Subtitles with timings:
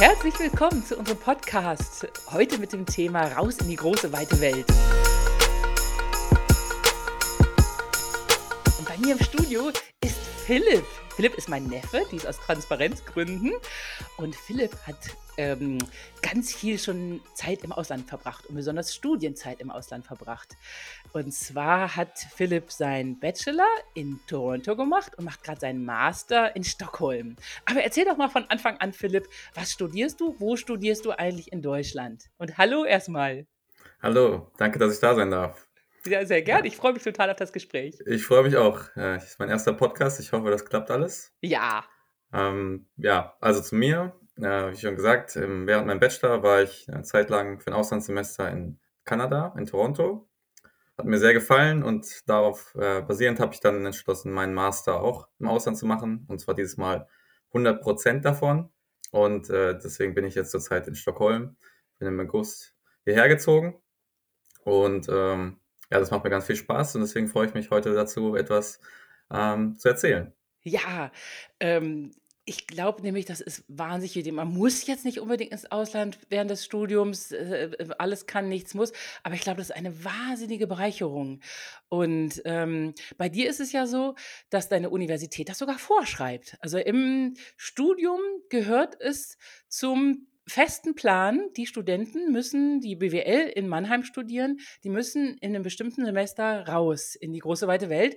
[0.00, 2.06] Herzlich willkommen zu unserem Podcast.
[2.30, 4.64] Heute mit dem Thema Raus in die große, weite Welt.
[8.78, 10.84] Und bei mir im Studio ist Philipp.
[11.18, 13.52] Philipp ist mein Neffe, dies aus Transparenzgründen.
[14.18, 14.94] Und Philipp hat
[15.36, 15.78] ähm,
[16.22, 20.56] ganz viel schon Zeit im Ausland verbracht und besonders Studienzeit im Ausland verbracht.
[21.12, 26.62] Und zwar hat Philipp seinen Bachelor in Toronto gemacht und macht gerade seinen Master in
[26.62, 27.34] Stockholm.
[27.64, 30.36] Aber erzähl doch mal von Anfang an, Philipp, was studierst du?
[30.38, 32.26] Wo studierst du eigentlich in Deutschland?
[32.38, 33.44] Und hallo erstmal.
[34.00, 35.67] Hallo, danke, dass ich da sein darf.
[36.06, 36.66] Ja, sehr gerne.
[36.66, 37.98] Ich freue mich total auf das Gespräch.
[38.06, 38.80] Ich freue mich auch.
[38.94, 40.20] Das ist mein erster Podcast.
[40.20, 41.34] Ich hoffe, das klappt alles.
[41.40, 41.84] Ja.
[42.32, 44.14] Ähm, ja, also zu mir.
[44.36, 48.50] Äh, wie schon gesagt, während meinem Bachelor war ich eine Zeit lang für ein Auslandssemester
[48.50, 50.28] in Kanada, in Toronto.
[50.96, 55.28] Hat mir sehr gefallen und darauf äh, basierend habe ich dann entschlossen, meinen Master auch
[55.38, 56.24] im Ausland zu machen.
[56.28, 57.08] Und zwar dieses Mal
[57.48, 58.70] 100 Prozent davon.
[59.10, 61.56] Und äh, deswegen bin ich jetzt zurzeit in Stockholm.
[61.98, 63.80] Bin im August hierher gezogen.
[64.64, 65.60] Und ähm,
[65.90, 68.80] ja, das macht mir ganz viel Spaß und deswegen freue ich mich heute dazu, etwas
[69.32, 70.32] ähm, zu erzählen.
[70.62, 71.10] Ja,
[71.60, 72.12] ähm,
[72.48, 74.32] ich glaube nämlich, das ist wahnsinnig.
[74.32, 78.92] Man muss jetzt nicht unbedingt ins Ausland während des Studiums, äh, alles kann, nichts muss,
[79.22, 81.40] aber ich glaube, das ist eine wahnsinnige Bereicherung.
[81.90, 84.14] Und ähm, bei dir ist es ja so,
[84.48, 86.56] dass deine Universität das sogar vorschreibt.
[86.60, 89.36] Also im Studium gehört es
[89.68, 95.62] zum festen Plan, die Studenten müssen, die BWL in Mannheim studieren, die müssen in einem
[95.62, 98.16] bestimmten Semester raus in die große weite Welt.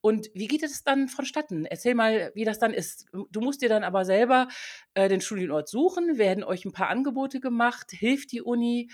[0.00, 1.64] Und wie geht es dann vonstatten?
[1.64, 3.06] Erzähl mal, wie das dann ist.
[3.30, 4.48] Du musst dir dann aber selber
[4.94, 8.90] äh, den Studienort suchen, werden euch ein paar Angebote gemacht, hilft die Uni.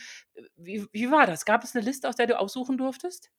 [0.56, 1.46] Wie, wie war das?
[1.46, 3.30] Gab es eine Liste, aus der du aussuchen durftest?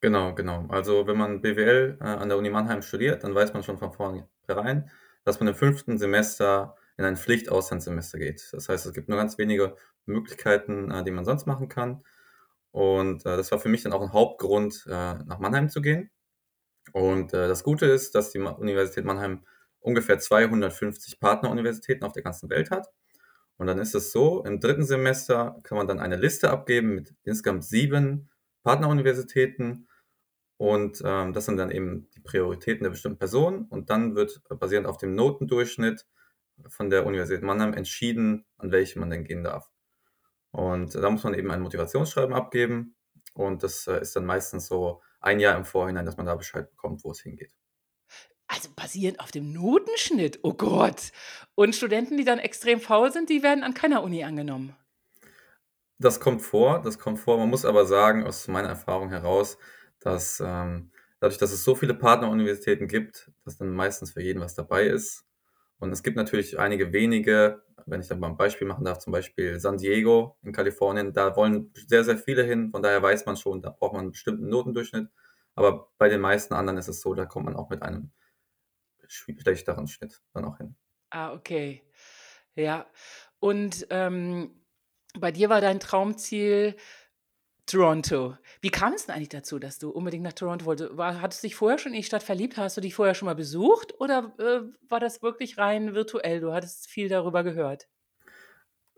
[0.00, 0.66] Genau, genau.
[0.68, 3.92] Also wenn man BWL äh, an der Uni Mannheim studiert, dann weiß man schon von
[3.92, 4.88] vornherein,
[5.24, 8.48] dass man im fünften Semester in ein Pflichtauslandssemester geht.
[8.52, 12.02] Das heißt, es gibt nur ganz wenige Möglichkeiten, äh, die man sonst machen kann.
[12.70, 16.10] Und äh, das war für mich dann auch ein Hauptgrund, äh, nach Mannheim zu gehen.
[16.92, 19.44] Und das Gute ist, dass die Universität Mannheim
[19.80, 22.86] ungefähr 250 Partneruniversitäten auf der ganzen Welt hat.
[23.56, 27.12] Und dann ist es so, im dritten Semester kann man dann eine Liste abgeben mit
[27.24, 28.30] insgesamt sieben
[28.62, 29.88] Partneruniversitäten.
[30.58, 33.66] Und ähm, das sind dann eben die Prioritäten der bestimmten Personen.
[33.66, 36.06] Und dann wird basierend auf dem Notendurchschnitt
[36.68, 39.70] von der Universität Mannheim entschieden, an welche man denn gehen darf.
[40.50, 42.96] Und da muss man eben ein Motivationsschreiben abgeben.
[43.34, 46.70] Und das äh, ist dann meistens so ein Jahr im Vorhinein, dass man da Bescheid
[46.70, 47.52] bekommt, wo es hingeht.
[48.48, 51.12] Also basierend auf dem Notenschnitt, oh Gott.
[51.54, 54.74] Und Studenten, die dann extrem faul sind, die werden an keiner Uni angenommen.
[55.98, 57.38] Das kommt vor, das kommt vor.
[57.38, 59.58] Man muss aber sagen, aus meiner Erfahrung heraus,
[60.00, 60.90] dass ähm,
[61.20, 65.25] dadurch, dass es so viele Partneruniversitäten gibt, dass dann meistens für jeden was dabei ist.
[65.78, 69.12] Und es gibt natürlich einige wenige, wenn ich da mal ein Beispiel machen darf, zum
[69.12, 73.36] Beispiel San Diego in Kalifornien, da wollen sehr, sehr viele hin, von daher weiß man
[73.36, 75.08] schon, da braucht man einen bestimmten Notendurchschnitt.
[75.54, 78.10] Aber bei den meisten anderen ist es so, da kommt man auch mit einem
[79.06, 80.76] schlechteren Schnitt dann auch hin.
[81.10, 81.82] Ah, okay.
[82.54, 82.86] Ja.
[83.38, 84.62] Und ähm,
[85.18, 86.76] bei dir war dein Traumziel
[87.66, 88.36] Toronto.
[88.60, 90.96] Wie kam es denn eigentlich dazu, dass du unbedingt nach Toronto wolltest?
[90.96, 92.56] War, hattest du dich vorher schon in die Stadt verliebt?
[92.56, 93.94] Hast du dich vorher schon mal besucht?
[94.00, 96.40] Oder äh, war das wirklich rein virtuell?
[96.40, 97.88] Du hattest viel darüber gehört.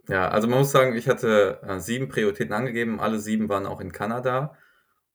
[0.08, 3.00] Ja, also man muss sagen, ich hatte äh, sieben Prioritäten angegeben.
[3.00, 4.56] Alle sieben waren auch in Kanada.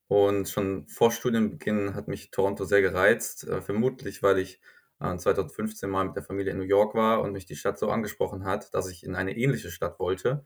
[0.07, 3.47] Und schon vor Studienbeginn hat mich Toronto sehr gereizt.
[3.47, 4.61] Äh, vermutlich, weil ich
[4.99, 7.89] 2015 äh, mal mit der Familie in New York war und mich die Stadt so
[7.89, 10.45] angesprochen hat, dass ich in eine ähnliche Stadt wollte.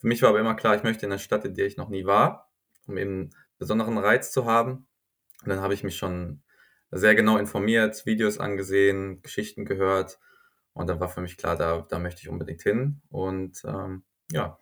[0.00, 1.90] Für mich war aber immer klar, ich möchte in einer Stadt, in der ich noch
[1.90, 2.50] nie war,
[2.86, 4.86] um eben einen besonderen Reiz zu haben.
[5.42, 6.42] Und dann habe ich mich schon
[6.90, 10.18] sehr genau informiert, Videos angesehen, Geschichten gehört.
[10.72, 13.02] Und dann war für mich klar, da, da möchte ich unbedingt hin.
[13.10, 14.02] Und ähm,
[14.32, 14.58] ja,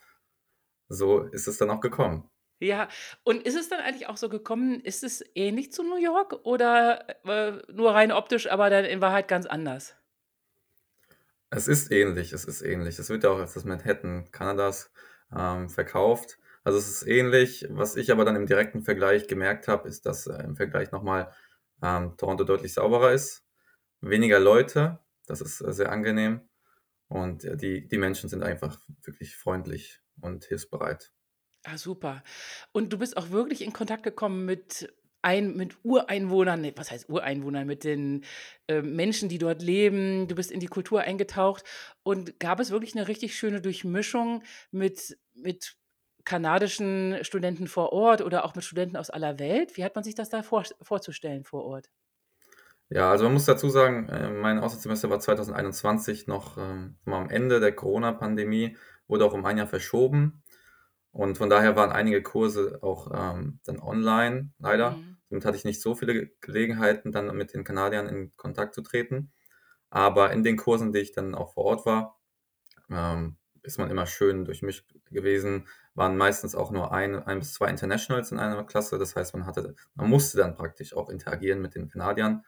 [0.88, 2.28] so ist es dann auch gekommen.
[2.59, 2.88] Ja,
[3.22, 7.09] und ist es dann eigentlich auch so gekommen, ist es ähnlich zu New York oder
[7.25, 9.94] äh, nur rein optisch, aber dann in Wahrheit ganz anders?
[11.50, 12.99] Es ist ähnlich, es ist ähnlich.
[12.99, 14.91] Es wird ja auch als das Manhattan Kanadas
[15.37, 16.39] ähm, verkauft.
[16.65, 17.67] Also es ist ähnlich.
[17.71, 21.33] Was ich aber dann im direkten Vergleich gemerkt habe, ist, dass äh, im Vergleich nochmal
[21.83, 23.45] ähm, Toronto deutlich sauberer ist.
[24.01, 26.49] Weniger Leute, das ist äh, sehr angenehm.
[27.09, 31.13] Und äh, die, die Menschen sind einfach wirklich freundlich und hilfsbereit.
[31.65, 32.23] Ah, super.
[32.73, 34.93] Und du bist auch wirklich in Kontakt gekommen mit
[35.29, 38.25] ein, mit Ureinwohnern, nee, was heißt Ureinwohnern, mit den
[38.67, 40.27] äh, Menschen, die dort leben.
[40.27, 41.65] Du bist in die Kultur eingetaucht.
[42.03, 45.77] Und gab es wirklich eine richtig schöne Durchmischung mit, mit
[46.25, 49.77] kanadischen Studenten vor Ort oder auch mit Studenten aus aller Welt?
[49.77, 51.91] Wie hat man sich das da vor, vorzustellen vor Ort?
[52.89, 57.61] Ja, also man muss dazu sagen, äh, mein Auslandssemester war 2021 noch ähm, am Ende
[57.61, 58.79] der Corona-Pandemie,
[59.09, 60.43] wurde auch um ein Jahr verschoben.
[61.13, 64.93] Und von daher waren einige Kurse auch ähm, dann online, leider.
[64.93, 65.18] Mhm.
[65.29, 69.33] Somit hatte ich nicht so viele Gelegenheiten, dann mit den Kanadiern in Kontakt zu treten.
[69.91, 72.19] Aber in den Kursen, die ich dann auch vor Ort war,
[72.91, 75.69] ähm, ist man immer schön durch mich gewesen.
[75.95, 78.99] Waren meistens auch nur ein, ein bis zwei Internationals in einer Klasse.
[78.99, 82.45] Das heißt, man hatte, man musste dann praktisch auch interagieren mit den Kanadiern.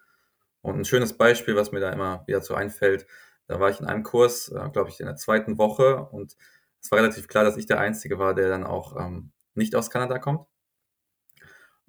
[0.63, 3.07] Und ein schönes Beispiel, was mir da immer wieder so einfällt,
[3.47, 6.37] da war ich in einem Kurs, äh, glaube ich, in der zweiten Woche und
[6.81, 9.91] es war relativ klar, dass ich der Einzige war, der dann auch ähm, nicht aus
[9.91, 10.47] Kanada kommt.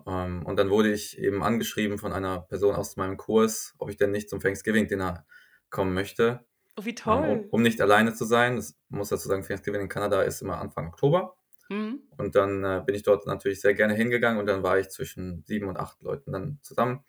[0.08, 3.98] Ähm, und dann wurde ich eben angeschrieben von einer Person aus meinem Kurs, ob ich
[3.98, 5.26] denn nicht zum Thanksgiving-Dinner
[5.70, 6.46] kommen möchte.
[6.78, 7.48] Oh, wie Ähm, um, toll.
[7.52, 8.56] um nicht alleine zu sein.
[8.56, 11.36] Das muss dazu sagen, Thanksgiving in Kanada ist immer Anfang Oktober.
[11.70, 12.02] Mhm.
[12.18, 15.44] Und dann äh, bin ich dort natürlich sehr gerne hingegangen und dann war ich zwischen
[15.46, 17.04] sieben und acht Leuten dann zusammen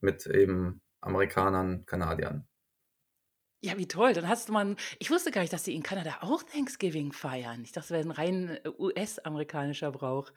[0.00, 2.46] mit eben Amerikanern, Kanadiern.
[3.62, 4.12] Ja, wie toll.
[4.12, 7.62] Dann hast du mal ich wusste gar nicht, dass sie in Kanada auch Thanksgiving feiern.
[7.64, 10.30] Ich dachte, das wäre 'n rein, äh, US-amerikanischer Brauch.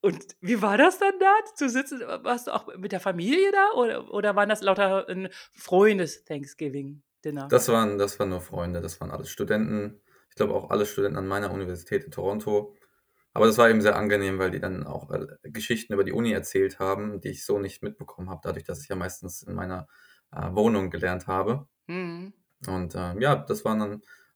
[0.00, 2.00] Und wie war das dann da zu sitzen?
[2.02, 7.50] Äh, warst du auch mit der Familie da oder oder waren das lauter 'n Freundes-Thanksgiving-Dinner?
[7.50, 10.00] Das waren, das waren nur Freunde, das waren alles Studenten.
[10.28, 12.76] Ich glaube auch alle Studenten an meiner Universität in Toronto.
[13.34, 16.32] Aber das war eben sehr angenehm, weil die dann auch äh, Geschichten über die Uni
[16.32, 19.88] erzählt haben, die ich so nicht mitbekommen habe, dadurch, dass ich ja meistens in meiner
[20.32, 21.66] äh, Wohnung gelernt habe.
[21.88, 22.39] Mhm.
[22.66, 23.90] Und ähm, ja, das waren dann,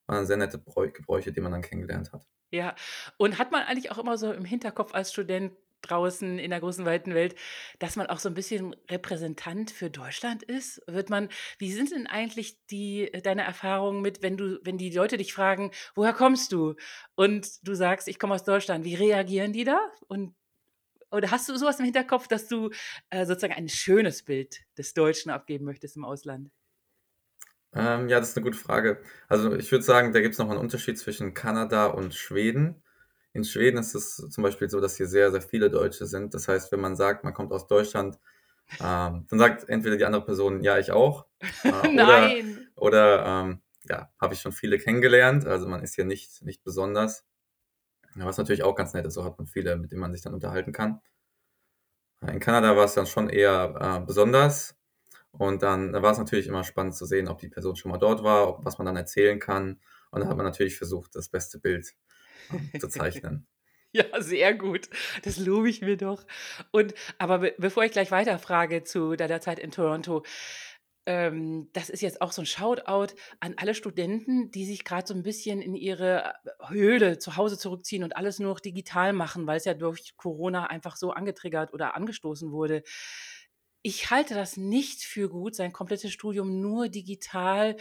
[0.06, 2.26] waren dann sehr nette Bräu Gebräuche, die man dann kennengelernt hat.
[2.52, 2.74] Ja.
[3.16, 6.84] Und hat man eigentlich auch immer so im Hinterkopf als Student draußen in der großen,
[6.86, 7.34] weiten Welt,
[7.78, 10.80] dass man auch so 'n bisschen Repräsentant für Deutschland ist?
[10.86, 11.28] Wird man
[11.58, 15.34] wie sind denn eigentlich die äh, deine Erfahrungen mit, wenn du wenn die Leute dich
[15.34, 16.74] fragen: „Woher kommst du?“
[17.16, 19.78] Und du sagst: „Ich komme aus Deutschland.“ Wie reagieren die da?
[20.08, 20.34] Und
[21.12, 22.70] oder hast du so was im Hinterkopf, dass du,
[23.10, 26.50] äh, sozusagen ein schönes Bild des Deutschen abgeben möchtest im Ausland?
[27.74, 29.00] Ähm, ja, das ist 'ne gute Frage.
[29.28, 32.82] Also, ich würde sagen, da gibt's noch mal 'n Unterschied zwischen Kanada und Schweden.
[33.32, 36.34] In Schweden ist es zum Beispiel so, dass hier sehr, sehr viele Deutsche sind.
[36.34, 38.18] Das heißt, wenn man sagt, man kommt aus Deutschland,
[38.80, 41.26] ähm, dann sagt entweder die andere Person: „Ja, ich auch.“
[41.70, 42.68] Äh, oder Nein.
[42.76, 45.46] oder, ähm, ja, habe ich schon viele kennengelernt.
[45.46, 47.24] Also, man ist hier nicht nicht besonders.
[48.16, 50.34] Was natürlich auch ganz nett ist, so hat man viele, mit denen man sich dann
[50.34, 51.00] unterhalten kann.
[52.22, 54.74] In Kanada war's dann schon eher, äh, besonders.
[55.38, 58.48] Und dann war's natürlich immer spannend zu sehen, ob die Person schon mal dort war,
[58.48, 59.80] ob was man dann erzählen kann.
[60.10, 61.94] Und dann hat man natürlich versucht, das beste Bild,
[62.52, 63.46] ähm, zu zeichnen.
[63.92, 64.88] Ja, sehr gut.
[65.22, 66.24] Das lobe ich mir doch.
[66.72, 70.24] Und aber be bevor ich gleich weiterfrage zu deiner Zeit in Toronto,
[71.06, 75.14] ähm, das ist jetzt auch so 'n Shoutout an alle Studenten, die sich grad so
[75.14, 79.46] 'n bisschen in ihre äh, Höhle zu Hause zurückziehen und alles nur noch digital machen,
[79.46, 82.82] weil's ja durch Corona einfach so angetriggert oder angestoßen wurde.
[83.86, 87.76] Ich halte das nicht für gut, sein komplettes Studium nur digital,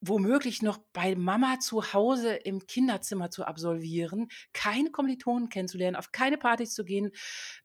[0.00, 6.38] womöglich noch bei Mama zu Hause im Kinderzimmer zu absolvieren, keine Kommilitonen kennenzulernen, auf keine
[6.38, 7.10] Partys zu gehen.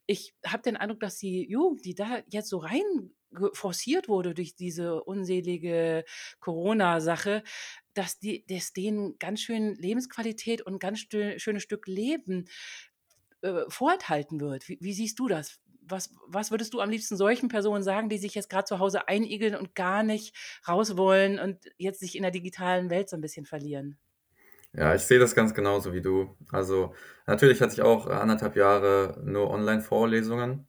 [0.06, 3.12] Ich habe den Eindruck, dass die Jugend, die da jetzt so rein
[3.52, 6.04] forciert wurde durch diese unselige
[6.40, 7.44] Corona-Sache,
[7.94, 11.00] dass die dass denen ganz schön Lebensqualität und ganz
[11.36, 12.46] schönes Stück Leben,
[13.42, 14.68] äh, vorenthalten wird.
[14.68, 15.60] Wie wie siehst du das?
[15.90, 19.08] Was was würdest du am liebsten solchen Personen sagen, die sich jetzt grad zu Hause
[19.08, 20.34] einigeln und gar nicht
[20.68, 23.98] raus wollen und jetzt sich in der digitalen Welt so 'n bisschen verlieren?
[24.74, 26.36] Ja, ich sehe das ganz genauso wie du.
[26.52, 26.94] Also,
[27.26, 30.68] natürlich hatte ich auch, 1 1/2 Jahre nur Online-Vorlesungen.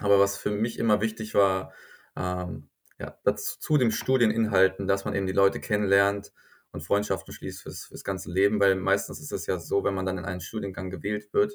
[0.00, 1.72] Aber was für mich immer wichtig war,
[2.16, 6.32] ähm, ja, daz zu den Studieninhalten, dass man eben die Leute kennenlernt
[6.72, 10.06] und Freundschaften schließt fürs fürs ganze Leben, weil meistens ist es ja so, wenn man
[10.06, 11.54] dann in einen Studiengang gewählt wird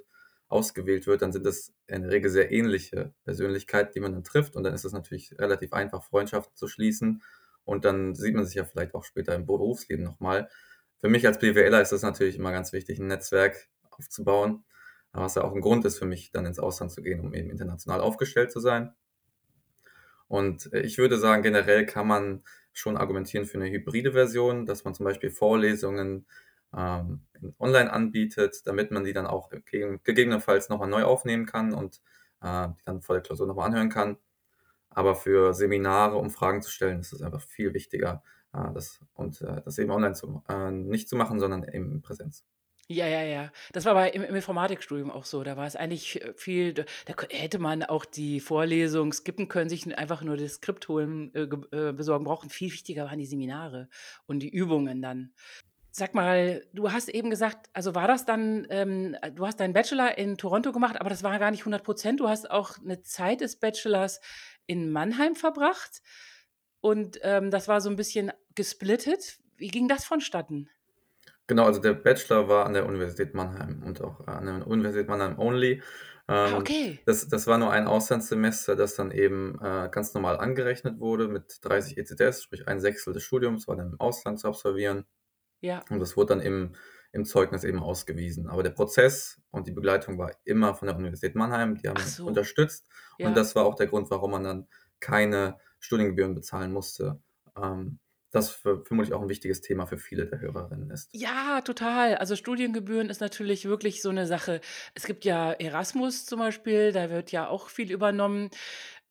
[0.49, 4.55] ausgewählt wird, dann sind das in der Regel sehr ähnliche Persönlichkeiten, die man dann trifft.
[4.55, 7.23] Und dann ist es natürlich relativ einfach, Freundschaften zu schließen.
[7.65, 10.49] Und dann sieht man sich ja vielleicht auch später im Berufsleben noch mal.
[11.01, 14.63] Für mich als BWLer ist es natürlich immer ganz wichtig, 'n Netzwerk aufzubauen,
[15.13, 17.49] was ja auch 'n Grund ist für mich, dann ins Ausland zu gehen, um eben
[17.51, 18.93] international aufgestellt zu sein.
[20.31, 24.93] Und, ich würde sagen, generell kann man schon argumentieren für 'ne hybride Version, dass man
[24.93, 26.27] zum Beispiel Vorlesungen,
[26.75, 27.25] ähm,
[27.59, 32.01] online anbietet, damit man die dann auch gegen gegebenenfalls noch mal neu aufnehmen kann und,
[32.41, 34.17] äh, dann vor der Klausur noch mal anhören kann.
[34.89, 39.41] Aber für Seminare, um Fragen zu stellen, ist es einfach viel wichtiger, äh, das und,
[39.41, 42.45] äh, das eben online zu äh, nicht zu machen, sondern eben in Präsenz.
[42.89, 43.51] Ja, ja, ja.
[43.73, 45.43] Das war bei im im Informatikstudium auch so.
[45.43, 49.97] Da war es eigentlich, viel da da hätte man auch die Vorlesung skippen können, sich
[49.97, 51.41] einfach nur das Skript holen, äh,
[51.75, 52.49] äh, besorgen brauchen.
[52.49, 53.89] Viel wichtiger waren die Seminare
[54.25, 55.33] und die Übungen dann.
[55.99, 59.73] Sag mal, du hast eben gesagt also, war das dann ähm, äh, du hast deinen
[59.73, 62.19] Bachelor in Toronto gemacht, aber das war gar nicht 100 %.
[62.19, 64.21] Du hast auch 'ne Zeit des Bachelors
[64.67, 66.01] in Mannheim verbracht.
[66.81, 69.39] und ähm, das war so ein bisschen gesplittet.
[69.57, 70.69] Wie ging das vonstatten?
[71.47, 75.39] Genau, also der Bachelor war an der Universität Mannheim und auch an der Universität Mannheim
[75.39, 75.81] only.
[76.45, 76.99] Ah, Ähm, okay.
[77.05, 81.59] das, das war nur ein Auslandssemester, das dann eben äh, ganz normal angerechnet wurde mit
[81.61, 85.05] 30 ECTS, sprich ein Sechstel des Studiums war dann im Ausland zu absolvieren.
[85.61, 85.83] Ja.
[85.89, 86.73] Und das wurde dann im,
[87.11, 88.47] im Zeugnis eben ausgewiesen.
[88.47, 91.75] Aber der Prozess und die Begleitung war immer von der Universität Mannheim.
[91.77, 92.25] Die haben so.
[92.25, 92.87] unterstützt.
[93.17, 93.27] Ja.
[93.27, 94.67] Und das war auch der Grund, warum man dann
[94.99, 97.19] keine Studiengebühren bezahlen musste.
[97.55, 97.99] Ähm,
[98.31, 101.09] das für, vermutlich auch ein wichtiges Thema für viele der Hörerinnen ist.
[101.13, 102.15] Ja, total.
[102.15, 104.61] Also Studiengebühren ist natürlich wirklich so eine Sache.
[104.93, 108.49] Es gibt ja Erasmus zum Beispiel, da wird ja auch viel übernommen.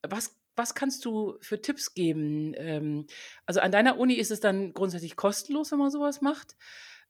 [0.06, 2.54] Was, was kannst du für Tipps geben?
[2.56, 3.06] Ähm,
[3.44, 6.56] also an deiner Uni ist es dann grundsätzlich kostenlos, wenn man sowas macht.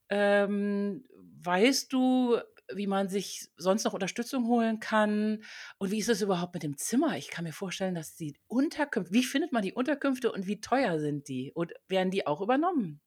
[0.08, 1.04] Ähm,
[1.42, 2.38] weißt du,
[2.74, 5.42] wie man sich sonst noch Unterstützung holen kann?
[5.78, 7.16] Und wie ist es überhaupt mit dem Zimmer?
[7.16, 10.98] Ich kann mir vorstellen, dass die Unterkünfte, wie findet man die Unterkünfte und wie teuer
[10.98, 11.52] sind die?
[11.52, 13.00] Und werden die auch übernommen?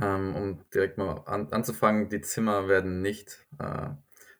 [0.00, 3.90] Ähm, um direkt mal an, anzufangen, die Zimmer werden nicht äh,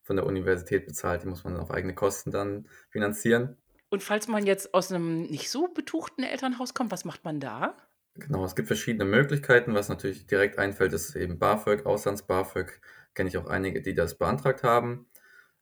[0.03, 3.57] von der Universität bezahlt, die muss man auf eigene Kosten dann finanzieren.
[3.95, 7.77] Und falls man jetzt aus einem nicht so betuchten Elternhaus kommt, was macht man da?
[8.17, 9.73] Genau, es gibt verschiedene Möglichkeiten.
[9.73, 12.81] Was natürlich direkt einfällt, ist eben BAföG, Auslands-BAföG.
[13.15, 15.07] Kenne ich auch einige, die das beantragt haben.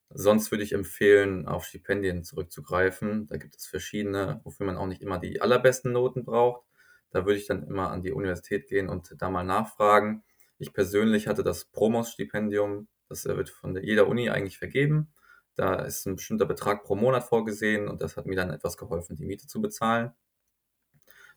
[0.09, 3.27] Sonst würde ich empfehlen, auf Stipendien zurückzugreifen.
[3.29, 6.65] Da gibt es verschiedene, wofür man auch nicht immer die allerbesten Noten braucht.
[7.11, 10.25] Da würde ich dann immer an die Universität gehen und da mal nachfragen.
[10.57, 12.89] Ich persönlich hatte das Promos-Stipendium.
[13.11, 15.13] Das wird von jeder Uni eigentlich vergeben.
[15.55, 19.17] Da ist ein bestimmter Betrag pro Monat vorgesehen und das hat mir dann etwas geholfen,
[19.17, 20.13] die Miete zu bezahlen.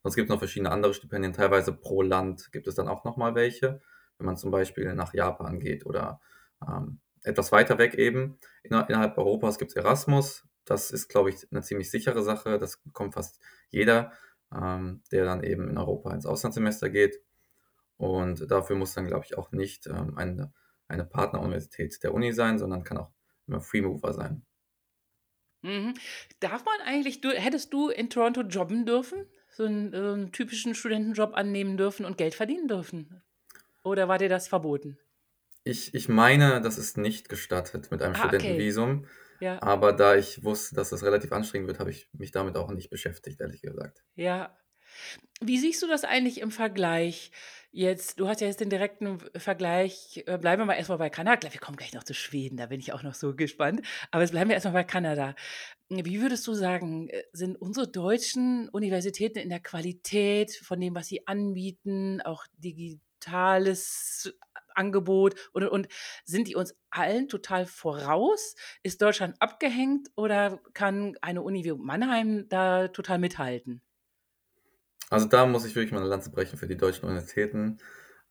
[0.03, 3.35] Sonst gibt es noch verschiedene andere Stipendien, teilweise pro Land gibt es dann auch nochmal
[3.35, 3.81] welche,
[4.17, 6.21] wenn man zum Beispiel nach Japan geht oder
[6.65, 8.37] ähm, etwas weiter weg eben.
[8.63, 10.45] Inner innerhalb Europas gibt es Erasmus.
[10.63, 12.59] Das ist, glaube ich, eine ziemlich sichere Sache.
[12.59, 14.11] Das bekommt fast jeder,
[14.53, 17.21] ähm, der dann eben in Europa ins Auslandssemester geht.
[17.97, 20.53] Und dafür muss dann, glaube ich, auch nicht ähm, eine,
[20.87, 23.11] eine Partneruniversität der Uni sein, sondern kann auch
[23.47, 24.45] immer Freemover sein.
[25.63, 25.95] Mhm.
[26.39, 29.25] Darf man eigentlich, du, hättest du in Toronto jobben dürfen?
[29.49, 33.23] So einen, so einen typischen Studentenjob annehmen dürfen und Geld verdienen dürfen?
[33.83, 34.99] Oder war dir das verboten?
[35.65, 38.65] Ich, ich meine, das ist nicht gestattet mit einem Ah, okay.
[38.69, 39.05] Studentenvisum.
[39.39, 42.69] Ja, Aber da ich wusste, dass das relativ anstrengend wird, habe ich mich damit auch
[42.71, 44.03] nicht beschäftigt, ehrlich gesagt.
[44.15, 44.57] ja.
[45.41, 47.31] Wie siehst du das eigentlich im Vergleich?
[47.77, 51.51] Jetzt, du hast ja jetzt den direkten Vergleich, äh, bleiben wir mal erstmal bei Kanada.
[51.51, 53.81] Wir kommen gleich noch zu Schweden, da bin ich auch noch so gespannt.
[54.11, 55.35] Aber jetzt bleiben wir erstmal bei Kanada.
[55.89, 61.07] Wie würdest du sagen, äh, sind unsere deutschen Universitäten in der Qualität von dem, was
[61.07, 64.33] sie anbieten, auch digitales
[64.73, 65.87] Angebot und, und, und
[66.23, 68.55] sind die uns allen total voraus?
[68.83, 73.81] Ist Deutschland abgehängt oder kann eine Uni wie Mannheim da total mithalten?
[75.09, 77.77] Also da muss ich wirklich mal eine Lanze brechen für die deutschen Universitäten.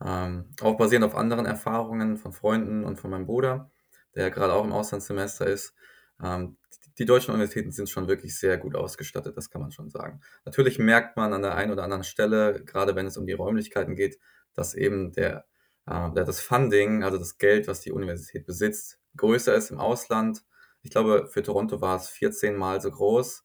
[0.05, 3.71] Ähm, auch basierend auf anderen Erfahrungen von Freunden und von meinem Bruder,
[4.15, 5.75] der ja gerade auch im Auslandssemester ist.
[6.23, 6.57] Ähm,
[6.99, 10.21] die, deutschen Universitäten sind schon wirklich sehr gut ausgestattet, das kann man schon sagen.
[10.45, 13.97] Natürlich merkt man an der einen oder anderen Stelle, gerade wenn es um die Räumlichkeiten
[13.97, 14.19] geht,
[14.55, 15.47] dass eben der,
[15.87, 20.45] äh, das Funding, also das Geld, was die Universität besitzt, größer ist im Ausland.
[20.83, 23.45] Ich glaube, für Toronto war es 14 Mal so groß.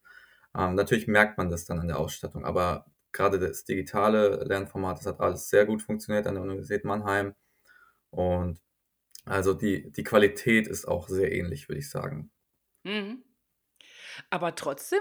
[0.58, 5.06] Ähm, natürlich merkt man das dann an der Ausstattung, aber gerade das digitale Lernformat, das
[5.08, 7.36] hat alles sehr gut funktioniert an der Universität Mannheim.
[8.12, 8.60] Und
[9.26, 12.32] also die, die Qualität ist auch sehr ähnlich, würde ich sagen.
[12.84, 13.24] Mhm.
[14.30, 15.00] Aber trotzdem,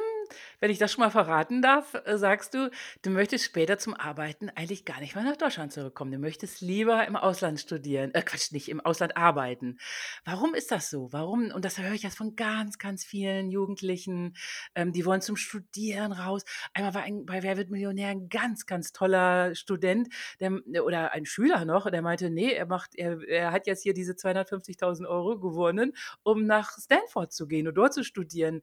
[0.61, 2.71] wenn ich das schon mal verraten darf, äh, sagst du,
[3.03, 6.13] du möchtest später zum Arbeiten eigentlich gar nicht mehr nach Deutschland zurückkommen.
[6.13, 8.13] Du möchtest lieber im Ausland studieren.
[8.15, 9.79] Äh, Quatsch, nicht im Ausland arbeiten.
[10.25, 11.13] Warum ist das so?
[11.13, 11.51] Warum?
[11.51, 14.35] Und das höre ich jetzt von ganz, ganz vielen Jugendlichen,
[14.75, 16.45] ähm, die wollen zum Studieren raus.
[16.75, 20.09] Einmal war ein, bei Wer wird Millionär ein ganz, ganz toller Student
[20.41, 23.95] der, oder ein Schüler noch, der meinte, nee, er macht, er, er hat jetzt hier
[23.95, 28.63] diese 250.000 Euro gewonnen, um nach Stanford zu gehen und dort zu studieren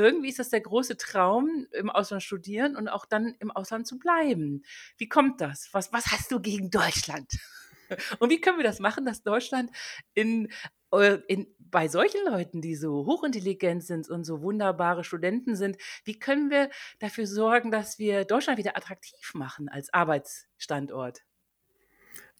[0.00, 1.29] irgendwie ist das der große Traum,
[1.72, 4.62] im Ausland studieren und auch dann im Ausland zu bleiben.
[4.96, 5.68] Wie kommt das?
[5.72, 7.30] Was, was hast du gegen Deutschland?
[8.20, 9.70] Und wie können wir das machen, dass Deutschland
[10.14, 10.48] in,
[10.92, 16.18] äh, in, bei solchen Leuten, die so hochintelligent sind und so wunderbare Studenten sind, wie
[16.18, 21.22] können wir dafür sorgen, dass wir Deutschland wieder attraktiv machen als Arbeitsstandort?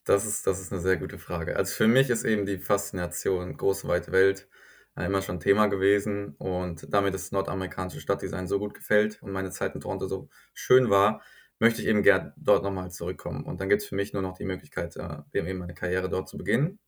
[0.05, 1.57] Das ist, das ist eine sehr gute Frage.
[1.57, 4.49] Also für mich ist eben die Faszination große weite Welt
[4.97, 9.75] immer schon Thema gewesen und damit das nordamerikanische Stadtdesign so gut gefällt und meine Zeit
[9.75, 11.23] in Toronto so schön war,
[11.59, 13.45] möchte ich eben gern dort nochmal zurückkommen.
[13.45, 16.29] Und dann gibt es für mich nur noch die Möglichkeit, äh, eben meine Karriere dort
[16.29, 16.79] zu beginnen.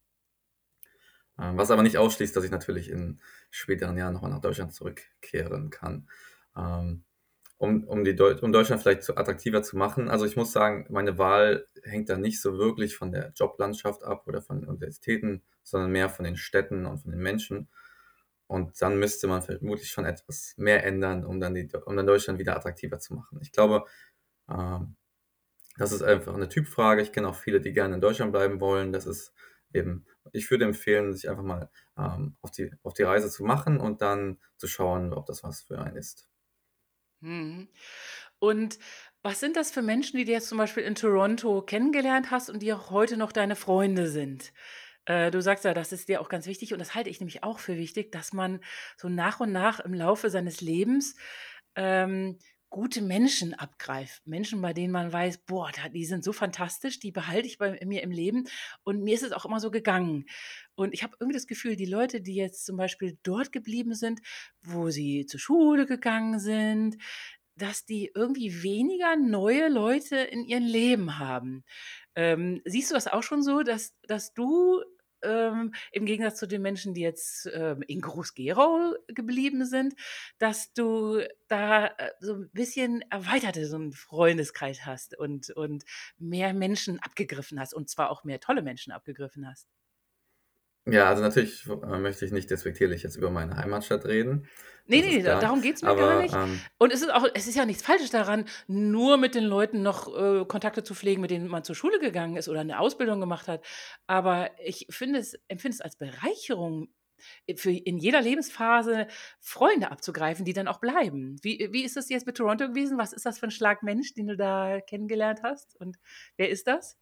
[1.39, 5.71] Ähm, was aber nicht ausschließt, dass ich natürlich in späteren Jahren nochmal nach Deutschland zurückkehren
[5.71, 6.09] kann.
[6.57, 7.05] Ähm,
[7.59, 10.09] um, um, die Deu um Deutschland vielleicht zu attraktiver zu machen.
[10.09, 14.27] Also ich muss sagen, meine Wahl hängt da nicht so wirklich von der Joblandschaft ab
[14.27, 17.69] oder von den Universitäten, sondern mehr von den Städten und von den Menschen.
[18.53, 22.39] Und dann müsste man vermutlich schon etwas mehr ändern, um dann, die, um dann Deutschland
[22.39, 23.39] wieder attraktiver zu machen.
[23.41, 23.87] Ich glaube,
[24.47, 24.97] ähm,
[25.79, 27.01] das ist einfach eine Typfrage.
[27.01, 28.93] Ich kenne auch viele, die gerne in Deutschland bleiben wollen.
[28.93, 29.33] Das ist
[29.73, 33.81] eben, ich würde empfehlen, sich einfach mal ähm, auf, die, auf die Reise zu machen
[33.81, 36.29] und dann zu schauen, ob das was für einen ist.
[37.21, 37.69] Mhm.
[38.39, 38.79] Und
[39.23, 42.61] was sind das für Menschen, die du jetzt zum Beispiel in Toronto kennengelernt hast und
[42.61, 44.53] die auch heute noch deine Freunde sind?
[45.07, 47.43] Äh, du sagst ja, das ist dir auch ganz wichtig und das halte ich nämlich
[47.43, 48.61] auch für wichtig, dass man
[48.97, 51.17] so nach und nach im Laufe seines Lebens
[51.75, 52.39] ähm,
[52.73, 54.27] gute Menschen abgreift.
[54.27, 58.03] Menschen, bei denen man weiß, boah, die sind so fantastisch, die behalte ich bei mir
[58.03, 58.49] im Leben.
[58.83, 60.25] Und mir ist es auch immer so gegangen.
[60.75, 64.21] Und ich habe irgendwie das Gefühl, die Leute, die jetzt zum Beispiel dort geblieben sind,
[64.63, 66.97] wo sie zur Schule gegangen sind,
[67.57, 71.65] dass die irgendwie weniger neue Leute in ihrem Leben haben.
[72.15, 74.83] Ähm, siehst du das auch schon so, dass, dass du
[75.23, 79.95] ähm, im Gegensatz zu den Menschen, die jetzt ähm, in Groß-Gerau geblieben sind,
[80.39, 85.85] dass du da äh, so ein bisschen erweiterte so einen Freundeskreis hast und, und
[86.19, 89.69] mehr Menschen abgegriffen hast und zwar auch mehr tolle Menschen abgegriffen hast.
[90.87, 94.49] Ja, also natürlich äh, möchte ich nicht despektierlich jetzt über meine Heimatstadt reden.
[94.87, 96.35] Nee, Das nee, darum geht es mir gar nicht.
[96.35, 99.83] ähm, Und es ist auch, es ist ja nichts Falsches daran, nur mit den Leuten
[99.83, 103.21] noch äh, Kontakte zu pflegen, mit denen man zur Schule gegangen ist oder eine Ausbildung
[103.21, 103.65] gemacht hat.
[104.09, 106.89] Aber ich finde es, empfinde es als Bereicherung,
[107.47, 109.07] äh, für in jeder Lebensphase
[109.41, 111.37] Freunde abzugreifen, die dann auch bleiben.
[111.43, 112.99] Wie, wie ist das jetzt mit Toronto gewesen?
[112.99, 115.77] Was ist das für ein Schlag Mensch, den du da kennengelernt hast?
[115.77, 115.97] Und
[116.37, 116.99] wer ist das?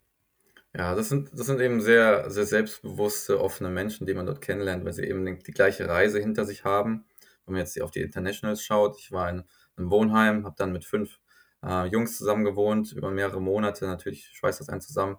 [0.75, 4.85] Ja, das sind, das sind eben sehr, sehr selbstbewusste, offene Menschen, die man dort kennenlernt,
[4.85, 7.07] weil sie eben die, die gleiche Reise hinter sich haben.
[7.45, 9.43] Wenn man jetzt auf die Internationals schaut, ich war in
[9.77, 11.19] einem Wohnheim, habe dann mit fünf
[11.65, 15.19] äh, Jungs zusammen gewohnt, über mehrere Monate, natürlich schweißt das einen zusammen.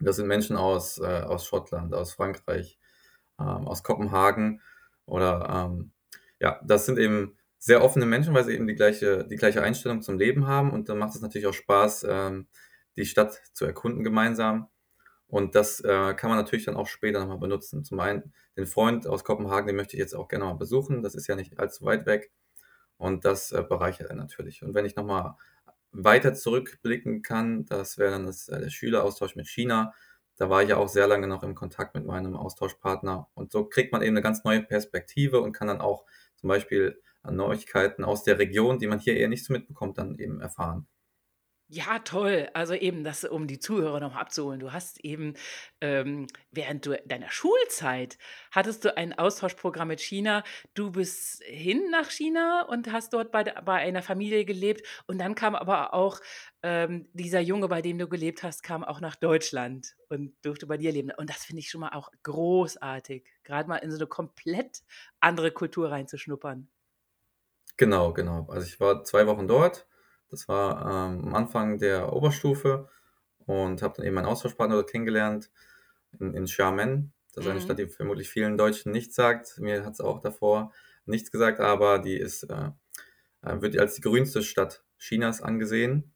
[0.00, 2.78] Das sind Menschen aus, äh, aus Schottland, aus Frankreich,
[3.38, 4.60] ähm, aus Kopenhagen
[5.06, 5.92] oder ähm,
[6.40, 10.02] ja, das sind eben sehr offene Menschen, weil sie eben die gleiche, die gleiche Einstellung
[10.02, 12.48] zum Leben haben und dann macht es natürlich auch Spaß, ähm,
[12.96, 14.68] die Stadt zu erkunden gemeinsam.
[15.26, 17.84] Und das äh, kann man natürlich dann auch später nochmal benutzen.
[17.84, 21.02] Zum einen den Freund aus Kopenhagen, den möchte ich jetzt auch gerne mal besuchen.
[21.02, 22.30] Das ist ja nicht allzu weit weg.
[22.98, 24.62] Und das äh, bereichert er natürlich.
[24.62, 25.34] Und wenn ich nochmal
[25.90, 29.92] weiter zurückblicken kann, das wäre dann das, äh, der Schüleraustausch mit China.
[30.36, 33.28] Da war ich ja auch sehr lange noch im Kontakt mit meinem Austauschpartner.
[33.34, 36.04] Und so kriegt man eben eine ganz neue Perspektive und kann dann auch
[36.36, 40.40] zum Beispiel Neuigkeiten aus der Region, die man hier eher nicht so mitbekommt, dann eben
[40.40, 40.86] erfahren.
[41.68, 42.50] Ja, toll.
[42.52, 44.60] Also eben das, um die Zuhörer noch mal abzuholen.
[44.60, 45.34] Du hast eben
[45.80, 48.18] ähm, während du deiner Schulzeit
[48.50, 50.44] hattest du ein Austauschprogramm mit China.
[50.74, 54.86] Du bist hin nach China und hast dort bei, bei einer Familie gelebt.
[55.06, 56.20] Und dann kam aber auch
[56.62, 60.76] ähm, dieser Junge, bei dem du gelebt hast, kam auch nach Deutschland und durfte bei
[60.76, 61.12] dir leben.
[61.16, 64.82] Und das finde ich schon mal auch großartig, gerade mal in so eine komplett
[65.18, 66.68] andere Kultur reinzuschnuppern.
[67.78, 68.46] Genau, genau.
[68.50, 69.86] Also ich war zwei Wochen dort
[70.30, 72.88] das war ähm, am Anfang der Oberstufe
[73.46, 75.50] und habe dann eben meinen Austauschpartner dort kennengelernt
[76.18, 77.12] in, in Xiamen.
[77.34, 77.64] Das ist eine mhm.
[77.64, 79.58] Stadt, die vermutlich vielen Deutschen nichts sagt.
[79.58, 80.72] Mir hat es auch davor
[81.06, 82.70] nichts gesagt, aber die ist, äh,
[83.42, 86.12] äh, wird als die grünste Stadt Chinas angesehen.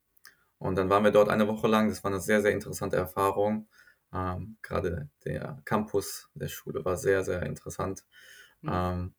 [0.58, 1.88] Und dann waren wir dort eine Woche lang.
[1.88, 3.68] Das war eine sehr, sehr interessante Erfahrung.
[4.12, 8.04] Ähm, gerade der Campus der Schule war sehr, sehr interessant.
[8.62, 8.70] Mhm.
[8.72, 9.14] Ähm,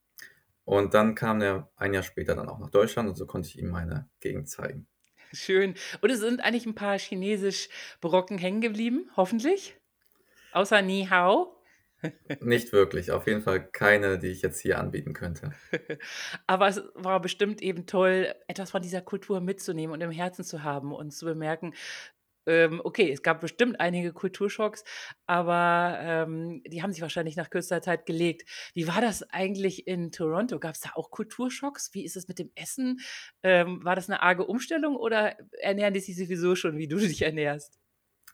[0.70, 3.58] und dann kam er ein Jahr später dann auch nach Deutschland und so konnte ich
[3.58, 4.86] ihm meine Gegend zeigen.
[5.34, 5.74] Schön.
[6.02, 7.70] Und es sind eigentlich ein paar chinesisch
[8.02, 9.76] Brocken hängen geblieben, hoffentlich?
[10.52, 11.60] Außer Ni Hao?
[12.42, 15.54] Nicht wirklich, auf jeden Fall keine, die ich jetzt hier anbieten könnte.
[16.46, 20.62] Aber es war bestimmt eben toll, etwas von dieser Kultur mitzunehmen und im Herzen zu
[20.62, 21.74] haben und zu bemerken,
[22.50, 24.84] ähm, okay, es gab bestimmt einige Kulturschocks,
[25.26, 28.50] aber ähm, die haben sich wahrscheinlich nach kürzester Zeit gelegt.
[28.74, 30.60] Wie war das eigentlich in Toronto?
[30.60, 31.94] Gab es da auch Kulturschocks?
[31.94, 33.00] Wie ist es mit dem Essen?
[33.44, 37.22] Ähm, war das eine arge Umstellung oder ernähren die sich sowieso schon, wie du dich
[37.22, 37.80] ernährst?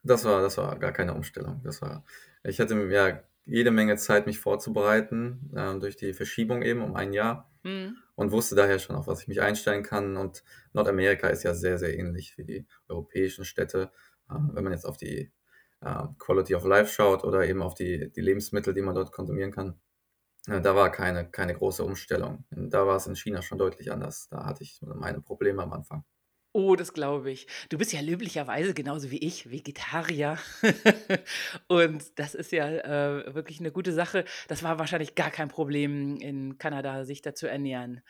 [0.04, 1.62] Das war, das war gar keine Umstellung.
[1.64, 2.06] Das war,
[2.44, 7.14] ich hatte ja jede Menge Zeit, mich vorzubereiten, äh, durch die Verschiebung eben um ein
[7.14, 7.52] Jahr.
[7.64, 7.98] Mhm.
[8.16, 10.18] Und wusste daher schon, auf was ich mich einstellen kann.
[10.18, 13.92] Und Nordamerika ist ja sehr, sehr ähnlich wie die europäischen Städte.
[14.30, 15.32] Äh, wenn man jetzt auf die
[15.82, 19.52] äh, Quality of Life schaut oder eben auf die, die Lebensmittel, die man dort konsumieren
[19.52, 19.80] kann,
[20.48, 22.46] äh, da war keine, keine große Umstellung.
[22.52, 24.28] Da war es in China schon deutlich anders.
[24.30, 26.06] Da hatte ich meine Probleme am Anfang.
[26.58, 27.48] Oh, das glaube ich.
[27.68, 30.38] Du bist ja löblicherweise genauso wie ich Vegetarier.
[31.68, 34.24] Und das ist ja äh, wirklich eine gute Sache.
[34.48, 38.04] Das war wahrscheinlich gar kein Problem in Kanada, sich da zu ernähren.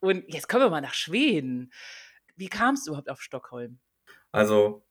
[0.00, 1.70] Und jetzt kommen wir mal nach Schweden.
[2.34, 3.78] Wie kamst du überhaupt auf Stockholm?
[4.32, 4.82] Also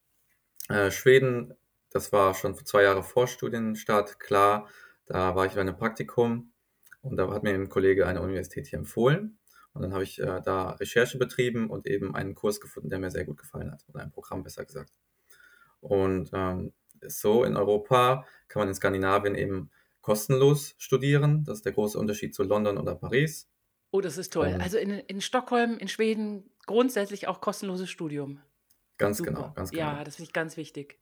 [0.69, 1.55] äh, Schweden,
[1.89, 4.69] das war schon zwei Jahre vor Studienstart klar.
[5.07, 6.53] Da war ich bei einem Praktikum
[7.01, 9.39] und da hat mir ein Kollege eine Universität hier empfohlen.
[9.75, 13.11] Und dann habe ich äh, da Recherche betrieben und eben einen Kurs gefunden, der mir
[13.11, 13.85] sehr gut gefallen hat.
[13.89, 14.91] Oder ein Programm besser gesagt.
[15.81, 16.73] Und ähm,
[17.05, 19.69] so in Europa kann man in Skandinavien eben
[20.01, 21.43] kostenlos studieren.
[21.43, 23.49] Das ist der große Unterschied zu London oder Paris.
[23.91, 24.47] Oh, das ist toll.
[24.47, 28.41] Und Also in, in Stockholm, in Schweden grundsätzlich auch kostenloses Studium.
[28.97, 29.53] ganz genau, Super.
[29.55, 30.03] ganz Ja, genau.
[30.03, 30.99] das finde ich ganz wichtig.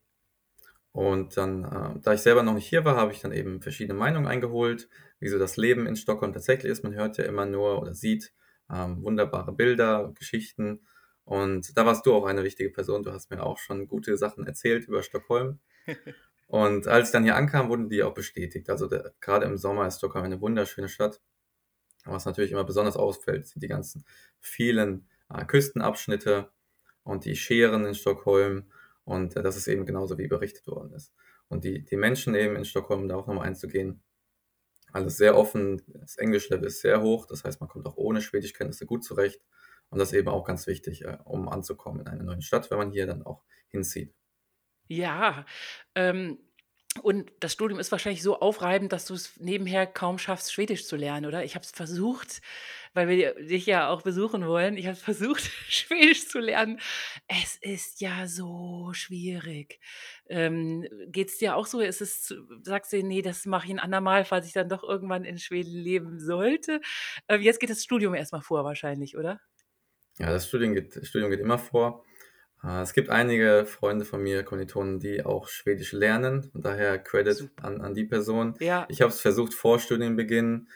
[0.91, 3.97] Und dann, äh, da ich selber noch nicht hier war, habe ich dann eben verschiedene
[3.97, 6.83] Meinungen eingeholt, wie so das Leben in Stockholm tatsächlich ist.
[6.83, 8.31] Man hört ja immer nur oder sieht
[8.73, 10.85] ähm, wunderbare Bilder, Geschichten.
[11.25, 13.03] Und da warst du auch eine wichtige Person.
[13.03, 15.59] Du hast mir auch schon gute Sachen erzählt über Stockholm.
[16.47, 18.69] Und als ich dann hier ankam, wurden die auch bestätigt.
[18.69, 21.21] Also der, gerade im Sommer ist Stockholm eine wunderschöne Stadt.
[22.05, 24.05] Was natürlich immer besonders ausfällt, sind die ganzen
[24.39, 26.51] vielen äh, Küstenabschnitte
[27.03, 28.69] und die Scheren in Stockholm.
[29.05, 31.13] Und äh, das ist eben genauso, wie berichtet worden ist.
[31.47, 34.03] Und die, die Menschen eben in Stockholm, da auch nochmal einzugehen,
[34.93, 35.81] alles sehr offen.
[35.87, 39.41] Das Englischlevel ist sehr hoch, das heißt, man kommt auch ohne Schwedischkenntnisse gut zurecht.
[39.89, 42.77] Und das ist eben auch ganz wichtig, äh, um anzukommen in einer neuen Stadt, wenn
[42.77, 44.15] man hier dann auch hinzieht.
[44.87, 45.45] Ja,
[45.95, 46.39] ähm,
[47.01, 50.95] und das Studium ist wahrscheinlich so aufreibend, dass du es nebenher kaum schaffst, Schwedisch zu
[50.95, 51.43] lernen, oder?
[51.43, 52.41] Ich habe es versucht,
[52.93, 54.77] weil wir dich ja auch besuchen wollen.
[54.77, 56.79] Ich habe es versucht, Schwedisch zu lernen.
[57.27, 59.79] Es ist ja so schwierig.
[60.27, 61.79] Ähm, Geht es dir auch so?
[61.79, 65.25] Ist es, sagst du, nee, das mache ich ein andermal, falls ich dann doch irgendwann
[65.25, 66.79] in Schweden leben sollte?
[67.27, 69.39] Ähm, jetzt geht das Studium erstmal vor, wahrscheinlich, oder?
[70.19, 72.05] Ja, das Studium geht, das Studium geht immer vor.
[72.63, 76.43] Äh, Es gibt einige Freunde von mir, Kommilitonen, die auch Schwedisch lernen.
[76.43, 78.55] Von daher Credit an, an die Person.
[78.59, 80.69] Ja, Ich habe es versucht vor Studienbeginn,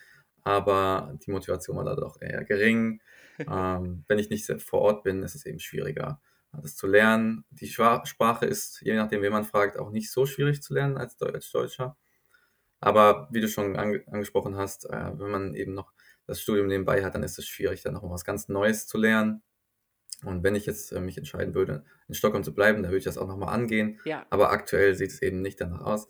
[0.44, 3.02] aber die Motivation war da doch eher gering.
[3.48, 6.20] Ähm, wenn ich nicht vor Ort bin, ist es eben schwieriger,
[6.54, 7.46] das zu lernen.
[7.52, 11.22] Die Sprache ist, je nachdem, wen man fragt, auch nicht so schwierig zu lernen als,
[11.22, 11.98] als Deutscher.
[12.80, 15.94] Aber wie du schon ange angesprochen hast, äh, wenn man eben noch
[16.26, 19.44] das Studium nebenbei hat, dann ist es schwierig, dann noch was ganz Neues zu lernen.
[20.24, 23.04] Und wenn ich jetzt äh, mich entscheiden würde, in Stockholm zu bleiben, dann würde ich
[23.04, 24.00] das auch nochmal angehen.
[24.06, 24.26] ja.
[24.30, 26.10] Aber aktuell sieht es eben nicht danach aus.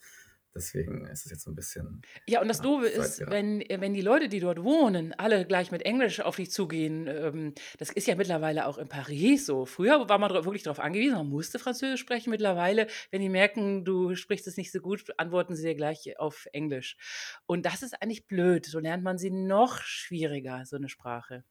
[0.57, 3.79] Deswegen ist es jetzt so ein bisschen Ja, und das ja, Doofe ist, wenn, äh,
[3.79, 7.91] wenn die Leute, die dort wohnen, alle gleich mit Englisch auf dich zugehen, ähm, das
[7.91, 9.65] ist ja mittlerweile auch in Paris so.
[9.65, 12.31] Früher war man wirklich darauf angewiesen, man musste Französisch sprechen.
[12.31, 16.47] Mittlerweile, wenn die merken, du sprichst es nicht so gut, antworten sie dir gleich auf
[16.53, 16.97] Englisch.
[17.45, 18.65] Und das ist eigentlich blöd.
[18.65, 21.43] So lernt man sie noch schwieriger, so eine Sprache.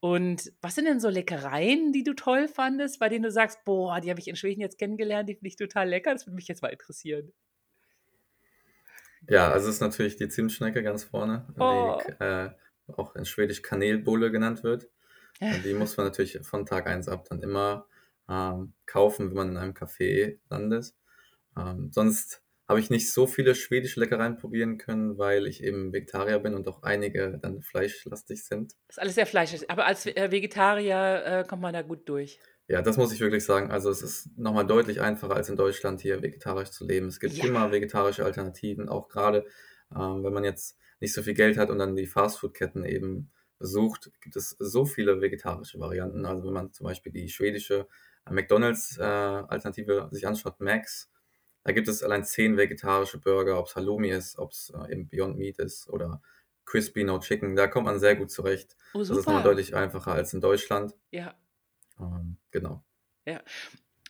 [0.00, 4.00] Und was sind denn so Leckereien, die du toll fandest, bei denen du sagst, boah,
[4.00, 6.48] die habe ich in Schweden jetzt kennengelernt, die finde ich total lecker, das würde mich
[6.48, 7.32] jetzt mal interessieren.
[9.28, 12.00] Ja, also es ist natürlich die Zimtschnecke ganz vorne, Oh.
[12.06, 12.50] die äh,
[12.88, 14.88] auch in Schwedisch Kanelbulle genannt wird.
[15.40, 17.86] Und die muss man natürlich von Tag eins ab dann immer
[18.28, 20.94] ähm, kaufen, wenn man in einem Café landet.
[21.56, 26.38] Ähm, sonst habe ich nicht so viele schwedische Leckereien probieren können, weil ich eben Vegetarier
[26.38, 28.74] bin und auch einige dann fleischlastig sind.
[28.88, 29.68] Ist alles sehr fleischig.
[29.68, 32.38] Aber als äh, Vegetarier äh, kommt man da gut durch.
[32.68, 33.72] Ja, das muss ich wirklich sagen.
[33.72, 37.08] Also es ist nochmal deutlich einfacher als in Deutschland hier vegetarisch zu leben.
[37.08, 37.44] Es gibt Ja.
[37.44, 39.46] immer vegetarische Alternativen, auch gerade
[39.92, 44.12] ähm, wenn man jetzt nicht so viel Geld hat und dann die Fastfood-Ketten eben besucht,
[44.20, 46.24] gibt es so viele vegetarische Varianten.
[46.24, 47.88] Also wenn man zum Beispiel die schwedische
[48.26, 51.09] äh, McDonalds-Alternative sich anschaut, Max,
[51.64, 55.08] da gibt es allein zehn vegetarische Burger, ob es Halloumi ist, ob es äh, eben
[55.08, 56.22] Beyond Meat ist oder
[56.64, 57.56] Crispy No Chicken.
[57.56, 58.76] Da kommt man sehr gut zurecht.
[58.94, 59.42] Oh, Das ist super.
[59.42, 60.94] deutlich einfacher als in Deutschland.
[61.10, 61.34] Ja,
[61.98, 62.84] Ähm, genau.
[63.26, 63.42] ja.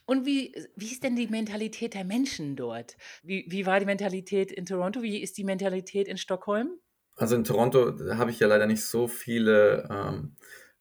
[0.06, 2.96] Und wie, wie ist denn die Mentalität der Menschen dort?
[3.22, 5.02] Wie, wie war die Mentalität in Toronto?
[5.02, 6.78] Wie ist die Mentalität in Stockholm?
[7.16, 10.34] Also in Toronto habe ich ja leider nicht so viele ähm,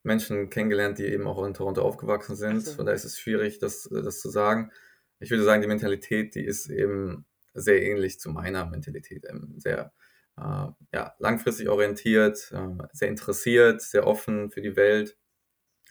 [0.04, 2.62] Menschen kennengelernt, die eben auch in Toronto aufgewachsen Ach sind.
[2.62, 2.74] so.
[2.74, 4.72] Von daher ist es schwierig, das, das zu sagen.
[5.20, 9.26] Ich würde sagen, die Mentalität, die ist eben sehr ähnlich zu meiner Mentalität.
[9.30, 9.92] Ähm, sehr
[10.38, 15.18] äh, ja, langfristig orientiert, äh, sehr interessiert, sehr offen für die Welt.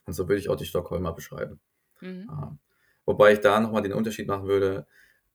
[0.06, 1.60] Und so würde ich auch die Stockholmer beschreiben.
[2.00, 2.28] Mhm.
[2.30, 2.58] Ähm,
[3.04, 4.86] wobei ich da nochmal den Unterschied machen würde,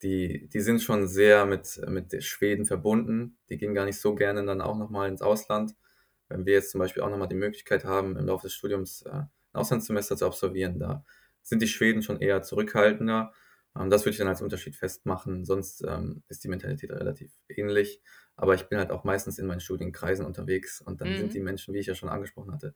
[0.02, 3.38] die, die sind schon sehr mit, mit den Schweden verbunden.
[3.50, 5.76] Die gehen gar nicht so gerne dann auch nochmal ins Ausland.
[6.28, 9.12] Wenn wir jetzt zum Beispiel auch nochmal die Möglichkeit haben, im Laufe des Studiums äh,
[9.12, 11.06] ein Auslandssemester zu absolvieren, da
[11.42, 13.34] sind die Schweden schon eher zurückhaltender.
[13.78, 15.46] Ähm, das würde ich dann als Unterschied festmachen.
[15.46, 18.02] Sonst ähm, ist die Mentalität relativ ähnlich.
[18.36, 21.34] Aber ich bin halt auch meistens in meinen Studienkreisen unterwegs und dann sind Mhm.
[21.34, 22.76] die Menschen, wie ich ja schon angesprochen hatte,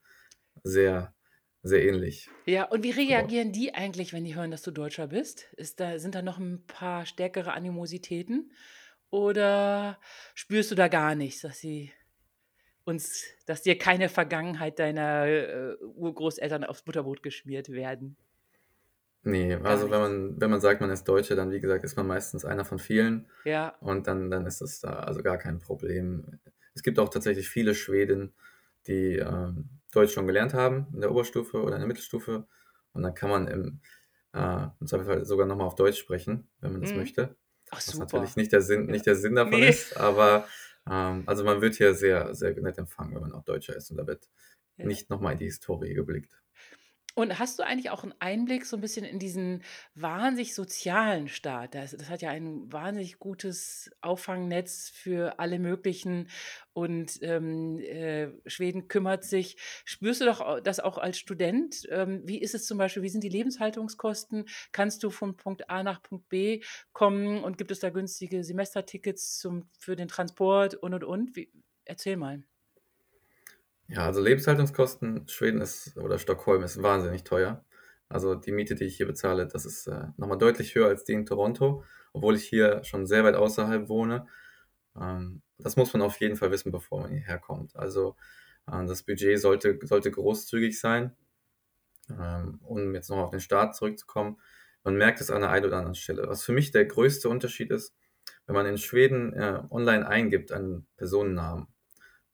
[0.64, 1.16] sehr,
[1.64, 2.30] sehr ähnlich.
[2.46, 5.54] Ja, und wie reagieren die eigentlich, wenn die hören, dass du Deutscher bist?
[5.58, 8.52] Ist da, sind da noch ein paar stärkere Animositäten?
[9.10, 10.00] Oder
[10.36, 11.92] spürst du da gar nichts, dass sie
[12.86, 18.18] uns, dass dir keine Vergangenheit deiner äh, Urgroßeltern aufs Butterbrot geschmiert werden?
[19.26, 21.98] Ne, Gar also wenn man wenn man sagt, man ist Deutscher, dann wie gesagt, ist
[21.98, 23.80] man meistens einer von vielen Ja.
[23.80, 26.40] und dann dann ist es da also gar kein Problem.
[26.74, 28.34] Es gibt auch tatsächlich viele Schweden,
[28.88, 32.48] die, ähm, Deutsch schon gelernt haben in der Oberstufe oder in der Mittelstufe
[32.94, 33.82] und dann kann man im
[34.34, 36.96] äh, im Zweifelsfall sogar noch mal auf Deutsch sprechen, wenn man das Mhm.
[36.96, 37.36] möchte.
[37.72, 38.38] Ach Was natürlich super.
[38.38, 39.64] nicht der Sinn nicht der Sinn davon Ne.
[39.64, 40.48] ist, aber,
[40.90, 43.98] ähm also man wird hier sehr, sehr nett empfangen, wenn man auch Deutscher ist und
[43.98, 44.30] da wird
[44.78, 44.88] Ja.
[44.88, 46.32] nicht noch mal in die Historie geblickt.
[47.18, 49.64] Und hast du eigentlich auch 'n Einblick so 'n bisschen in diesen
[49.96, 51.74] wahnsinnig sozialen Staat?
[51.74, 56.30] Das das hat ja ein wahnsinnig gutes Auffangnetz für alle möglichen
[56.74, 61.88] und, ähm, äh, Schweden kümmert sich spürst du doch das auch als Student?
[61.90, 64.46] Ähm, wie ist es zum Beispiel wie sind die Lebenshaltungskosten?
[64.72, 66.62] Kannst du von Punkt A nach Punkt B
[66.94, 71.36] kommen und gibt es da günstige Semestertickets zum für den Transport und, und, und?
[71.36, 71.52] Wie
[71.84, 72.44] erzähl mal.
[73.90, 77.64] Ja, also Lebenshaltungskosten Schweden ist oder Stockholm ist wahnsinnig teuer.
[78.10, 81.04] Also die Miete, die ich hier bezahle, das ist, äh, noch mal deutlich höher als
[81.06, 84.28] die in Toronto, obwohl ich hier schon sehr weit außerhalb wohne.
[85.00, 87.76] Ähm, das muss man auf jeden Fall wissen, bevor man hierher kommt.
[87.76, 88.16] Also,
[88.68, 91.16] äh, das Budget sollte sollte großzügig sein.
[92.10, 94.40] Ähm, um jetzt noch mal auf den Staat zurückzukommen.
[94.84, 96.28] Man merkt es an der einen oder anderen Stelle.
[96.28, 97.96] Was für mich der größte Unterschied ist,
[98.46, 101.68] wenn man in Schweden, äh, online eingibt einen Personennamen,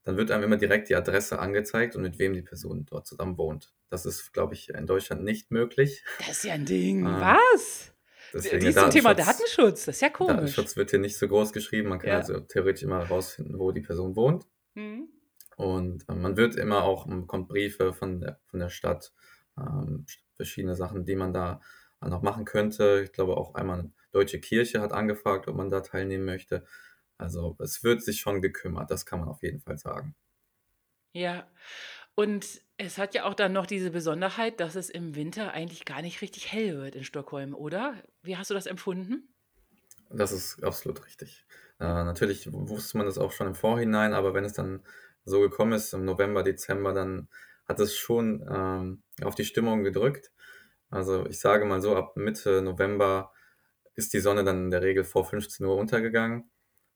[0.04, 3.38] dann wird einem immer direkt die Adresse angezeigt und mit wem die Person dort zusammen
[3.38, 3.74] wohnt.
[3.90, 6.04] Das ist, glaube ich, in Deutschland nicht möglich.
[6.20, 7.06] Das ist ja 'n Ding.
[7.06, 7.94] Ähm, Was?
[8.34, 10.34] Deswegen der dies zum Thema Datenschutz Datenschutz, das ist ja komisch.
[10.36, 11.90] Datenschutz wird hier nicht so groß geschrieben.
[11.90, 12.18] Man kann Ja.
[12.18, 14.46] also theoretisch immer rausfinden, wo die Person wohnt.
[14.74, 15.08] Mhm.
[15.56, 19.14] Und, ähm, man wird immer auch man bekommt Briefe von der von der Stadt,
[19.58, 21.62] ähm, verschiedene Sachen, die man da,
[22.02, 23.02] äh, noch machen könnte.
[23.04, 26.66] Ich glaube auch einmal Deutsche Kirche hat angefragt, ob man da teilnehmen möchte.
[27.24, 30.14] Also, es wird sich schon gekümmert, das kann man auf jeden Fall sagen.
[31.14, 31.48] Ja.
[32.16, 36.02] Und es hat ja auch dann noch diese Besonderheit, dass es im Winter eigentlich gar
[36.02, 37.96] nicht richtig hell wird in Stockholm, oder?
[38.24, 39.34] Wie hast du das empfunden?
[40.10, 41.46] Das ist absolut richtig.
[41.80, 44.84] Äh, natürlich wusste man das auch schon im Vorhinein, aber wenn es dann
[45.24, 47.30] so gekommen ist im November, Dezember, dann
[47.66, 50.34] hat es schon, ähm, auf die Stimmung gedrückt.
[50.90, 53.32] Also, ich sage mal so, ab Mitte November
[53.96, 56.52] ist die Sonne dann in der Regel vor 15:00 untergegangen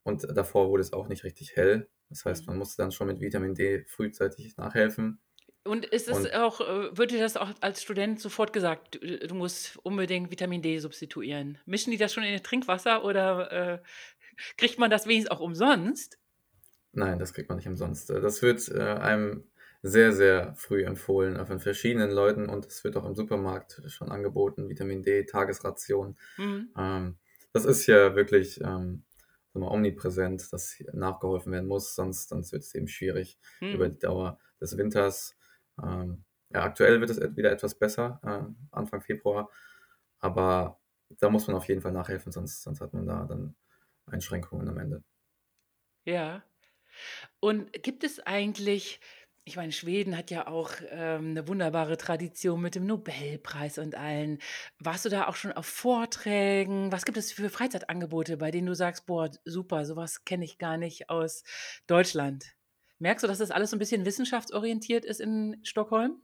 [0.07, 1.89] und davor wurde es auch nicht richtig hell.
[2.09, 2.49] Das heißt, Mhm.
[2.49, 5.21] man musste dann schon mit Vitamin D frühzeitig nachhelfen.
[5.63, 8.99] Und ist es Und auch äh, wird dir das auch als Student sofort gesagt: „Du
[8.99, 13.51] äh, du musst unbedingt Vitamin D substituieren?“ Mischen die das schon in ihr Trinkwasser oder,
[13.51, 13.79] äh,
[14.57, 16.19] kriegt man das wenigstens auch umsonst?
[16.93, 18.09] Nein, das kriegt man nicht umsonst.
[18.09, 19.45] Äh, das wird, äh, einem
[19.83, 24.69] sehr, sehr früh empfohlen, von verschiedenen Leuten und es wird auch im Supermarkt schon angeboten,
[24.69, 26.17] Vitamin D, Tagesration.
[26.37, 26.77] Mhm.
[26.77, 27.17] Ähm,
[27.53, 29.03] das ist ja wirklich, ähm,
[29.59, 33.39] mal, omnipräsent, dass nachgeholfen werden muss, sonst sonst wird's eben schwierig
[33.69, 33.89] über Mhm.
[33.89, 35.37] die Dauer des Winters.
[35.83, 39.49] Ähm, ja, aktuell wird es wieder etwas besser, äh, Anfang Februar,
[40.19, 43.55] aber da muss man auf jeden Fall nachhelfen, sonst sonst hat man da dann
[44.07, 45.03] Einschränkungen am Ende.
[46.05, 46.43] Ja.
[47.39, 48.99] Und gibt es eigentlich
[49.47, 54.39] ich meine, Schweden hat ja auch, ähm, 'ne wunderbare Tradition mit dem Nobelpreis und allen.
[54.79, 56.91] Warst du da auch schon auf Vorträgen?
[56.91, 60.57] Was gibt es für Freizeitangebote, bei denen du sagst: „Boah, super, so was kenne ich
[60.57, 61.43] gar nicht aus
[61.87, 62.55] Deutschland?“
[62.99, 66.21] Merkst du, dass das alles so 'n bisschen wissenschaftsorientiert ist in Stockholm?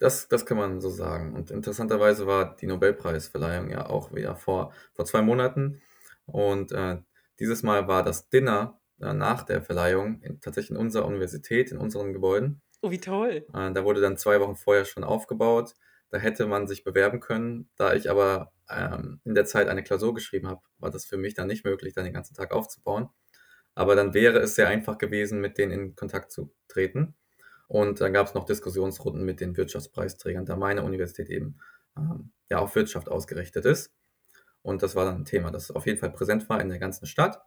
[0.00, 1.34] Das das kann man so sagen.
[1.34, 5.80] Und interessanterweise war die Nobelpreisverleihung ja auch wieder vor vor 2 Monaten
[6.26, 6.98] und, äh,
[7.38, 12.12] dieses Mal war das Dinner, nach der Verleihung in tatsächlich in unserer Universität, in unseren
[12.12, 12.62] Gebäuden.
[12.82, 13.46] Oh, wie toll.
[13.54, 15.74] Äh, da wurde dann 2 Wochen vorher schon aufgebaut.
[16.10, 17.70] Da hätte man sich bewerben können.
[17.76, 21.34] Da ich aber, ähm, in der Zeit eine Klausur geschrieben habe, war das für mich
[21.34, 23.08] dann nicht möglich, da den ganzen Tag aufzubauen.
[23.74, 27.16] Aber dann wäre es sehr einfach gewesen, mit denen in Kontakt zu treten.
[27.68, 31.58] Und dann gab's noch Diskussionsrunden mit den Wirtschaftspreisträgern, da meine Universität eben,
[31.96, 33.94] ähm, ja, auf Wirtschaft ausgerichtet ist.
[34.62, 37.06] Und das war dann 'n Thema, das auf jeden Fall präsent war in der ganzen
[37.06, 37.40] Stadt.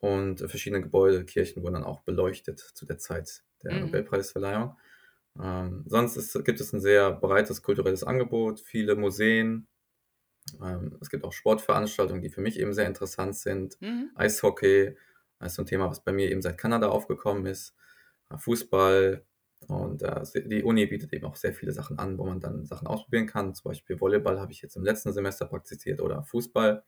[0.00, 3.78] Und verschiedene Gebäude, Kirchen wurden dann auch beleuchtet zu der Zeit der Mhm.
[3.78, 4.78] Nobelpreisverleihung.
[5.42, 9.68] Ähm, sonst ist gibt es 'n sehr breites kulturelles Angebot, viele Museen.
[10.62, 13.78] Ähm, es gibt auch Sportveranstaltungen, die für mich eben sehr interessant sind.
[13.80, 14.10] Mhm.
[14.14, 14.96] Eishockey
[15.40, 17.76] ist so 'n Thema, was bei mir eben seit Kanada aufgekommen ist,
[18.30, 19.24] äh, Fußball
[19.68, 22.86] und, äh, die Uni bietet eben auch sehr viele Sachen an, wo man dann Sachen
[22.88, 23.54] ausprobieren kann.
[23.54, 26.84] Zum Beispiel Volleyball habe ich jetzt im letzten Semester praktiziert oder Fußball.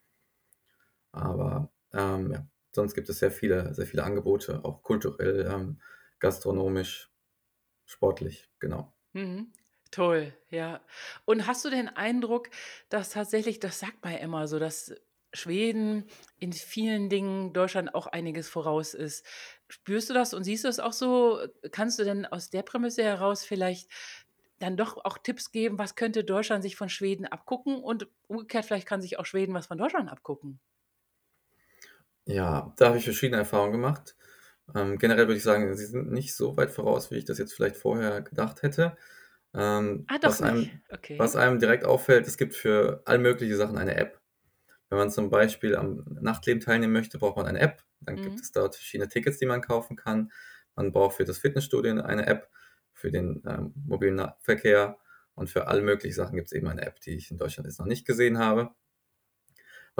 [1.14, 5.80] Aber, ähm, ja, sonst gibt es sehr viele sehr viele Angebote, auch kulturell, ähm,
[6.20, 7.12] gastronomisch,
[7.86, 8.94] sportlich, genau.
[9.12, 9.52] Mhm.
[9.90, 10.80] Toll, ja.
[11.24, 12.50] Und hast du den Eindruck,
[12.90, 14.94] dass tatsächlich das sagt man ja immer so, dass
[15.32, 16.06] Schweden
[16.38, 19.24] in vielen Dingen Deutschland auch einiges voraus ist.
[19.68, 21.40] Spürst du das und siehst du das auch so?
[21.72, 23.90] Kannst du denn aus der Prämisse heraus vielleicht
[24.60, 28.86] dann doch auch Tipps geben, was könnte Deutschland sich von Schweden abgucken und umgekehrt, vielleicht
[28.86, 30.60] kann sich auch Schweden was von Deutschland abgucken.
[32.30, 34.16] Ja, da habe ich verschiedene Erfahrungen gemacht.
[34.74, 37.54] Ähm, generell würde ich sagen, sie sind nicht so weit voraus, wie ich das jetzt
[37.54, 38.96] vielleicht vorher gedacht hätte.
[39.54, 40.82] Ähm, Ah, doch was einem, nicht.
[40.90, 41.18] Okay.
[41.18, 44.20] was einem direkt auffällt, es gibt für all mögliche Sachen eine App.
[44.90, 47.84] Wenn man zum Beispiel am Nachtleben teilnehmen möchte, braucht man eine App.
[48.00, 48.42] Dann gibt Mhm.
[48.42, 50.32] es dort verschiedene Tickets, die man kaufen kann.
[50.76, 52.50] Man braucht für das Fitnessstudio eine App,
[52.92, 54.98] für den ähm, mobilen Verkehr
[55.34, 57.80] und für alle möglichen Sachen gibt es eben eine App, die ich in Deutschland jetzt
[57.80, 58.70] noch nicht gesehen habe.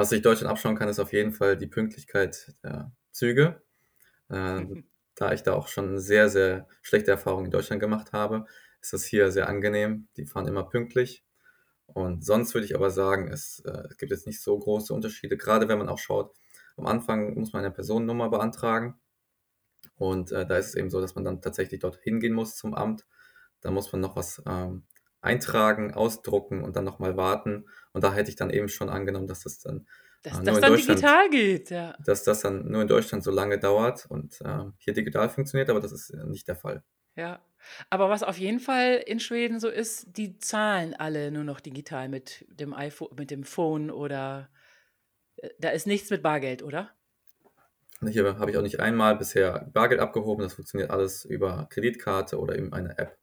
[0.01, 3.61] Was sich Deutschland abschauen kann, ist auf jeden Fall die Pünktlichkeit der Züge.
[4.31, 4.65] Äh,
[5.15, 8.47] da ich da auch schon sehr, sehr schlechte Erfahrungen in Deutschland gemacht habe,
[8.81, 10.09] ist das hier sehr angenehm.
[10.17, 11.23] Die fahren immer pünktlich.
[11.85, 15.37] Und sonst würde ich aber sagen, es, äh, es gibt jetzt nicht so große Unterschiede,
[15.37, 16.35] gerade wenn man auch schaut,
[16.79, 18.99] am Anfang muss man eine Personennummer beantragen.
[19.97, 22.73] Und äh, da ist es eben so, dass man dann tatsächlich dort hingehen muss zum
[22.73, 23.07] Amt.
[23.61, 24.87] Da muss man noch was ähm,
[25.21, 27.67] eintragen, ausdrucken und dann nochmal warten.
[27.93, 29.87] Und da hätte ich dann eben schon angenommen, dass das dann,
[30.23, 31.97] Dass äh, nur das in dann Deutschland, digital geht, ja.
[32.05, 35.81] dass das dann nur in Deutschland so lange dauert und äh, hier digital funktioniert, aber
[35.81, 36.83] das ist äh, nicht der Fall.
[37.17, 37.41] Ja.
[37.91, 42.09] Aber was auf jeden Fall in Schweden so ist, die zahlen alle nur noch digital
[42.09, 44.49] mit dem iPhone, mit dem Phone oder
[45.37, 46.91] äh, da ist nichts mit Bargeld, oder?
[48.09, 50.43] Hier habe ich auch nicht einmal bisher Bargeld abgehoben.
[50.43, 53.19] Das funktioniert alles über Kreditkarte oder eben eine App.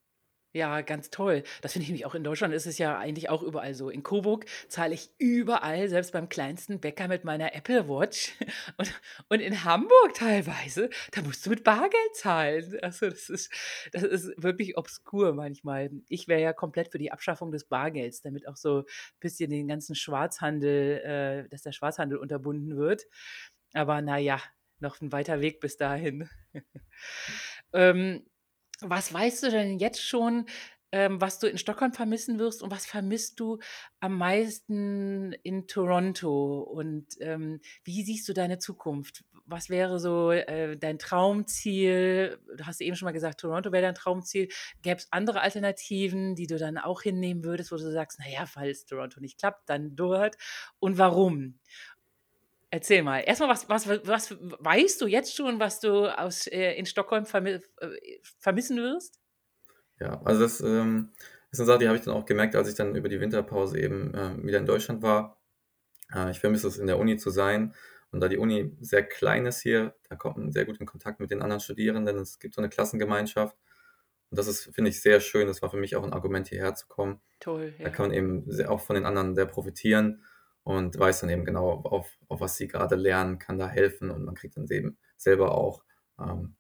[0.54, 1.44] Ja, ganz toll.
[1.62, 3.90] Das finde ich nämlich auch in Deutschland ist es ja eigentlich auch überall so.
[3.90, 8.34] In Coburg zahle ich überall, selbst beim kleinsten Bäcker mit meiner Apple Watch.
[8.78, 8.94] Und,
[9.30, 12.78] und in Hamburg teilweise, da musst du mit Bargeld zahlen.
[12.82, 13.52] Also das ist,
[13.92, 15.90] das ist wirklich obskur manchmal.
[16.10, 18.86] Ich wäre ja komplett für die Abschaffung des Bargelds, damit auch so ein
[19.20, 23.08] bisschen den ganzen Schwarzhandel, äh, dass der Schwarzhandel unterbunden wird.
[23.74, 24.40] Aber naja,
[24.80, 26.30] noch ein weiter Weg bis dahin.
[27.74, 28.26] ähm,
[28.82, 30.46] was weißt du denn jetzt schon,
[30.92, 33.60] ähm, was du in Stockholm vermissen wirst und was vermisst du
[34.00, 36.62] am meisten in Toronto?
[36.62, 39.26] Und ähm, wie siehst du deine Zukunft?
[39.46, 42.40] Was wäre so äh, dein Traumziel?
[42.58, 44.50] Du hast eben schon mal gesagt, Toronto wäre dein Traumziel.
[44.82, 48.86] Gäbe es andere Alternativen, die du dann auch hinnehmen würdest, wo du sagst, naja, falls
[48.86, 50.38] Toronto nicht klappt, dann dort.
[50.80, 51.60] Und warum?
[52.70, 53.20] Erzähl mal.
[53.20, 57.52] Erstmal, was, was, was weißt du jetzt schon, was du aus, äh, in Stockholm vermi
[57.52, 57.60] äh,
[58.40, 59.20] vermissen wirst?
[60.00, 61.12] Ja, also das ähm,
[61.50, 63.80] ist eine Sache, die habe ich dann auch gemerkt, als ich dann über die Winterpause
[63.80, 65.42] eben äh, wieder in Deutschland war.
[66.14, 67.74] Äh, ich vermisse es, in der Uni zu sein.
[68.12, 71.20] Und da die Uni sehr klein ist hier, da kommt man sehr gut in Kontakt
[71.20, 72.18] mit den anderen Studierenden.
[72.18, 73.56] Es gibt so eine Klassengemeinschaft.
[74.30, 75.48] Und das ist, finde ich, sehr schön.
[75.48, 77.22] Das war für mich auch ein Argument, hierher zu kommen.
[77.40, 77.90] Toll, Da ja.
[77.92, 80.24] kann man eben sehr, auch von den anderen sehr profitieren
[80.68, 84.24] und weiß dann eben genau, auf, auf was sie gerade lernen, kann da helfen und
[84.26, 85.84] man kriegt dann eben selber auch
[86.20, 86.56] ähm,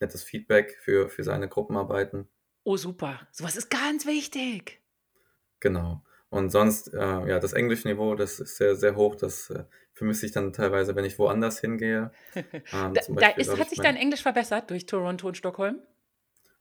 [0.00, 2.28] nettes Feedback für, für seine Gruppenarbeiten.
[2.64, 3.26] Oh, super.
[3.32, 4.80] Sowas ist ganz wichtig.
[5.60, 6.04] Genau.
[6.30, 9.14] Und sonst, äh, ja, das Englischniveau, das ist sehr, sehr hoch.
[9.16, 12.12] Das äh, vermisse ich dann teilweise, wenn ich woanders hingehe.
[12.72, 15.36] Ähm, Da, zum da Beispiel ist, hat ich sich dein Englisch verbessert durch Toronto und
[15.36, 15.80] Stockholm?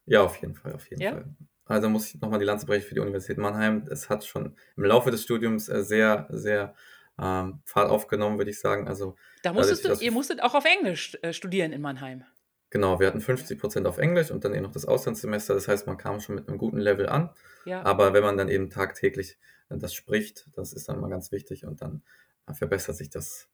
[0.05, 1.11] ja, auf jeden Fall, auf jeden Ja?
[1.11, 1.35] Fall.
[1.67, 3.85] Also muss ich nochmal die Lanze brechen für die Universität Mannheim.
[3.89, 6.75] Es hat schon im Laufe des Studiums äh, sehr, sehr
[7.19, 8.87] ähm, Fahrt aufgenommen, würde ich sagen.
[8.87, 12.23] Also Da dadurch, musstest du, dass ihr musstet auch auf Englisch äh, studieren in Mannheim.
[12.69, 15.53] Genau, wir hatten 50% auf Englisch und dann eben noch das Auslandssemester.
[15.53, 17.29] Das heißt, man kam schon mit einem guten Level an.
[17.65, 17.83] Ja.
[17.83, 19.37] Aber wenn man dann eben tagtäglich
[19.69, 22.03] äh, das spricht, das ist dann mal ganz wichtig und dann
[22.47, 23.49] äh, verbessert sich das.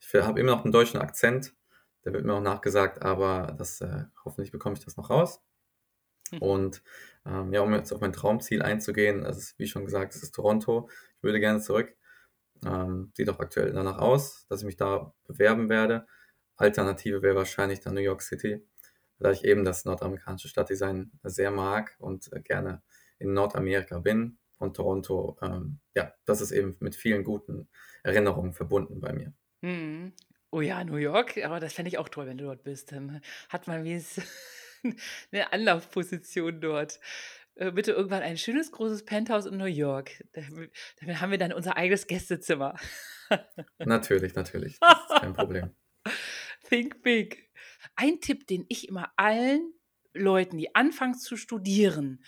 [0.00, 1.54] Ich habe immer noch einen deutschen Akzent,
[2.04, 5.42] der wird mir auch nachgesagt, aber das äh, hoffentlich bekomme ich das noch raus.
[6.40, 6.82] Und
[7.26, 10.88] ähm, ja, um jetzt auf mein Traumziel einzugehen, ist wie schon gesagt, es ist Toronto.
[11.16, 11.94] Ich würde gerne zurück.
[12.64, 16.06] Ähm, sieht auch aktuell danach aus, dass ich mich da bewerben werde.
[16.56, 18.66] Alternative wäre wahrscheinlich dann New York City,
[19.18, 22.82] da ich eben das nordamerikanische Stadtdesign sehr mag und äh, gerne
[23.18, 24.38] in Nordamerika bin.
[24.58, 27.68] Und Toronto, ähm, ja, das ist eben mit vielen guten
[28.02, 29.32] Erinnerungen verbunden bei mir.
[29.62, 30.12] Hm.
[30.50, 32.90] Oh ja, New York, aber das fände ich auch toll, wenn du dort bist.
[32.90, 34.26] Dann hat man wenigstens
[34.82, 34.92] eine
[35.52, 37.00] Anlaufposition dort.
[37.54, 40.24] Äh, bitte irgendwann ein schönes großes Penthouse in New York.
[40.32, 42.76] Damit damit haben wir dann unser eigenes Gästezimmer.
[43.78, 45.70] Natürlich, natürlich, das ist kein Problem.
[46.68, 47.50] Think big.
[47.96, 49.72] Ein Tipp, den ich immer allen
[50.14, 52.24] Leuten, die anfangen zu studieren,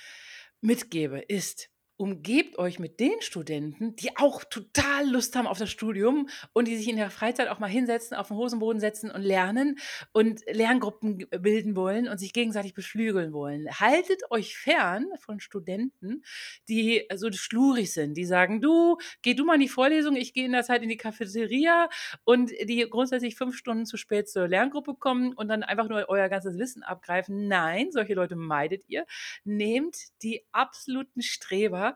[0.61, 1.71] mitgebe, ist,
[2.01, 6.79] umgebt euch mit den Studenten, die auch total Lust haben auf das Studium und die
[6.79, 9.79] sich in der Freizeit auch mal hinsetzen, auf den Hosenboden setzen und lernen
[10.13, 13.69] und Lerngruppen bilden wollen und sich gegenseitig beflügeln wollen.
[13.69, 16.23] Haltet euch fern von Studenten,
[16.71, 20.47] die so schlurig sind, die sagen, du, geh du mal in die Vorlesung, ich gehe
[20.47, 21.91] in der Zeit in die Cafeteria
[22.25, 26.31] und die grundsätzlich fünf Stunden zu spät zur Lerngruppe kommen und dann einfach nur euer
[26.31, 27.47] ganzes Wissen abgreifen.
[27.47, 29.05] Nein, solche Leute meidet ihr.
[29.45, 31.90] Nehmt die absoluten Streber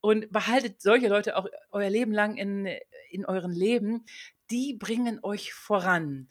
[0.00, 2.68] und behaltet solche Leute auch euer Leben lang in,
[3.10, 4.04] in euren Leben.
[4.50, 6.28] Die bringen euch voran.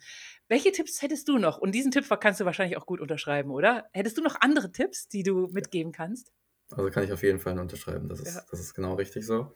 [0.47, 1.57] Welche Tipps hättest du noch?
[1.57, 3.89] Und diesen Tipp kannst du wahrscheinlich auch gut unterschreiben, oder?
[3.91, 6.31] Hättest du noch andere Tipps, die du mitgeben kannst?
[6.69, 8.07] Also kann ich auf jeden Fall unterschreiben.
[8.09, 8.41] Das ist, ja.
[8.49, 9.55] das ist genau richtig so.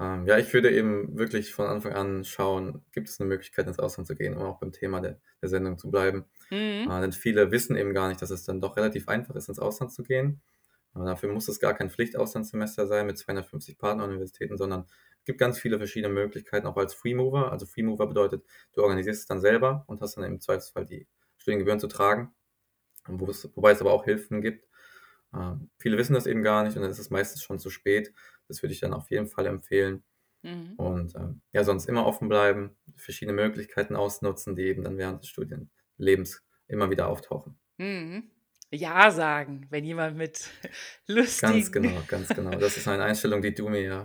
[0.00, 3.80] Ähm, ja, ich würde eben wirklich von Anfang an schauen, gibt es eine Möglichkeit, ins
[3.80, 6.24] Ausland zu gehen, um auch beim Thema der, der Sendung zu bleiben.
[6.50, 6.88] Mhm.
[6.90, 9.58] Äh, denn viele wissen eben gar nicht, dass es dann doch relativ einfach ist, ins
[9.58, 10.40] Ausland zu gehen.
[10.94, 14.86] Aber dafür muss es gar kein Pflichtauslandssemester sein mit 250 Partneruniversitäten, sondern
[15.18, 17.52] es gibt ganz viele verschiedene Möglichkeiten, auch als Freemover.
[17.52, 21.80] Also Freemover bedeutet, du organisierst es dann selber und hast dann im Zweifelsfall die Studiengebühren
[21.80, 22.34] zu tragen,
[23.28, 24.66] es, wobei es aber auch Hilfen gibt.
[25.32, 28.12] Äh, viele wissen das eben gar nicht und dann ist es meistens schon zu spät.
[28.48, 30.04] Das würde ich dann auf jeden Fall empfehlen.
[30.42, 30.74] Mhm.
[30.76, 35.28] Und äh, ja, sonst immer offen bleiben, verschiedene Möglichkeiten ausnutzen, die eben dann während des
[35.28, 37.58] Studienlebens immer wieder auftauchen.
[37.78, 38.30] Mhm.
[38.70, 40.50] Ja sagen, wenn jemand mit
[41.06, 41.52] lustigen...
[41.52, 42.50] Ganz genau, ganz genau.
[42.50, 44.04] Das ist eine Einstellung, die du mir ja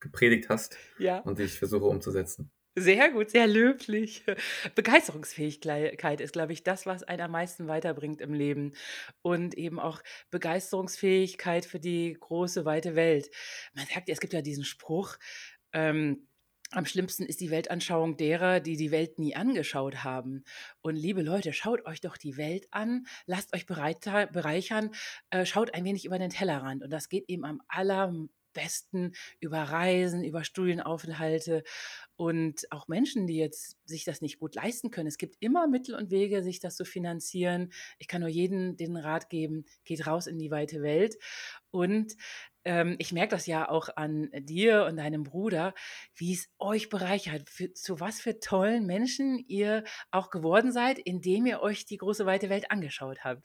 [0.00, 1.18] gepredigt hast ja.
[1.18, 2.50] und die ich versuche umzusetzen.
[2.74, 4.24] Sehr gut, sehr löblich.
[4.74, 8.72] Begeisterungsfähigkeit ist, glaube ich, das, was einen am meisten weiterbringt im Leben.
[9.20, 13.30] Und eben auch Begeisterungsfähigkeit für die große, weite Welt.
[13.74, 15.18] Man sagt ja, es gibt ja diesen Spruch,
[15.74, 16.26] ähm,
[16.72, 20.44] am schlimmsten ist die Weltanschauung derer, die die Welt nie angeschaut haben.
[20.80, 24.90] Und liebe Leute, schaut euch doch die Welt an, lasst euch bereichern,
[25.30, 26.82] äh, schaut ein wenig über den Tellerrand.
[26.82, 27.60] Und das geht eben am
[28.52, 31.62] allerbesten über Reisen, über Studienaufenthalte
[32.16, 35.08] und auch Menschen, die jetzt sich das nicht gut leisten können.
[35.08, 37.72] Es gibt immer Mittel und Wege, sich das zu finanzieren.
[37.98, 41.16] Ich kann nur jedem den Rat geben, geht raus in die weite Welt.
[41.70, 42.14] Und
[42.64, 45.74] ähm, ich merke das ja auch an dir und deinem Bruder,
[46.14, 51.46] wie es euch bereichert, für, zu was für tollen Menschen ihr auch geworden seid, indem
[51.46, 53.42] ihr euch die große weite Welt angeschaut habt.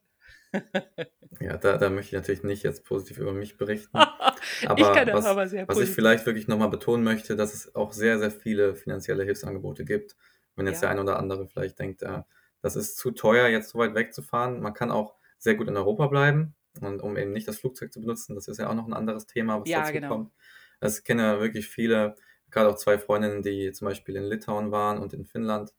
[1.40, 3.98] ja, da, da möchte ich natürlich nicht jetzt positiv über mich berichten.
[4.68, 7.54] Aber ich kann das was, aber sehr was ich vielleicht wirklich nochmal betonen möchte, dass
[7.54, 10.16] es auch sehr, sehr viele finanzielle Hilfsangebote gibt.
[10.56, 10.82] Wenn jetzt ja.
[10.82, 12.22] der eine oder andere vielleicht denkt, äh,
[12.62, 14.62] das ist zu teuer, jetzt so weit wegzufahren.
[14.62, 16.56] Man kann auch sehr gut in Europa bleiben.
[16.82, 19.26] Und um eben nicht das Flugzeug zu benutzen, das ist ja auch noch ein anderes
[19.26, 20.10] Thema, was ja, dazu genau.
[20.10, 20.34] kommt.
[20.80, 22.16] Also ich kenne ja wirklich viele,
[22.52, 25.74] gerade auch zwei Freundinnen, die zum Beispiel in Litauen waren und in Finnland.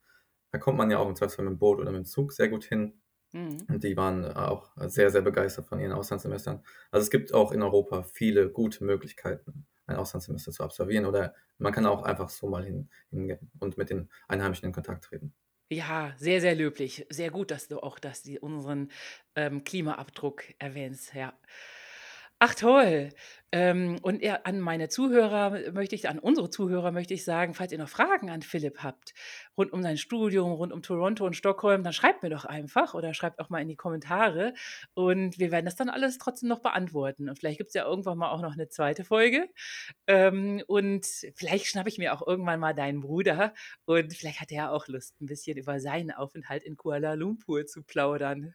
[0.50, 2.48] Da kommt man ja auch im Zweifelsfall mit dem Boot oder mit dem Zug sehr
[2.48, 3.00] gut hin.
[3.32, 3.68] Mhm.
[3.68, 6.62] Und die waren auch sehr, sehr begeistert von ihren Auslandssemestern.
[6.90, 11.04] Also es gibt auch in Europa viele gute Möglichkeiten, ein Auslandssemester zu absolvieren.
[11.06, 15.04] Oder man kann auch einfach so mal hin, hingehen und mit den Einheimischen in Kontakt
[15.04, 15.34] treten.
[15.70, 17.06] Ja, sehr, sehr löblich.
[17.10, 18.90] Sehr gut, dass du auch das, die, unseren
[19.34, 21.38] ähm, Klimaabdruck erwähnst, ja.
[22.40, 23.10] Ach toll.
[23.50, 27.72] Ähm, und ja, an meine Zuhörer möchte ich, an unsere Zuhörer möchte ich sagen, falls
[27.72, 29.12] ihr noch Fragen an Philipp habt,
[29.56, 33.12] rund um sein Studium, rund um Toronto und Stockholm, dann schreibt mir doch einfach oder
[33.14, 34.54] schreibt auch mal in die Kommentare
[34.94, 37.28] und wir werden das dann alles trotzdem noch beantworten.
[37.28, 39.48] Und vielleicht gibt es ja irgendwann mal auch noch eine zweite Folge.
[40.06, 43.52] Ähm, und vielleicht schnappe ich mir auch irgendwann mal deinen Bruder
[43.86, 47.82] und vielleicht hat er auch Lust, ein bisschen über seinen Aufenthalt in Kuala Lumpur zu
[47.82, 48.54] plaudern.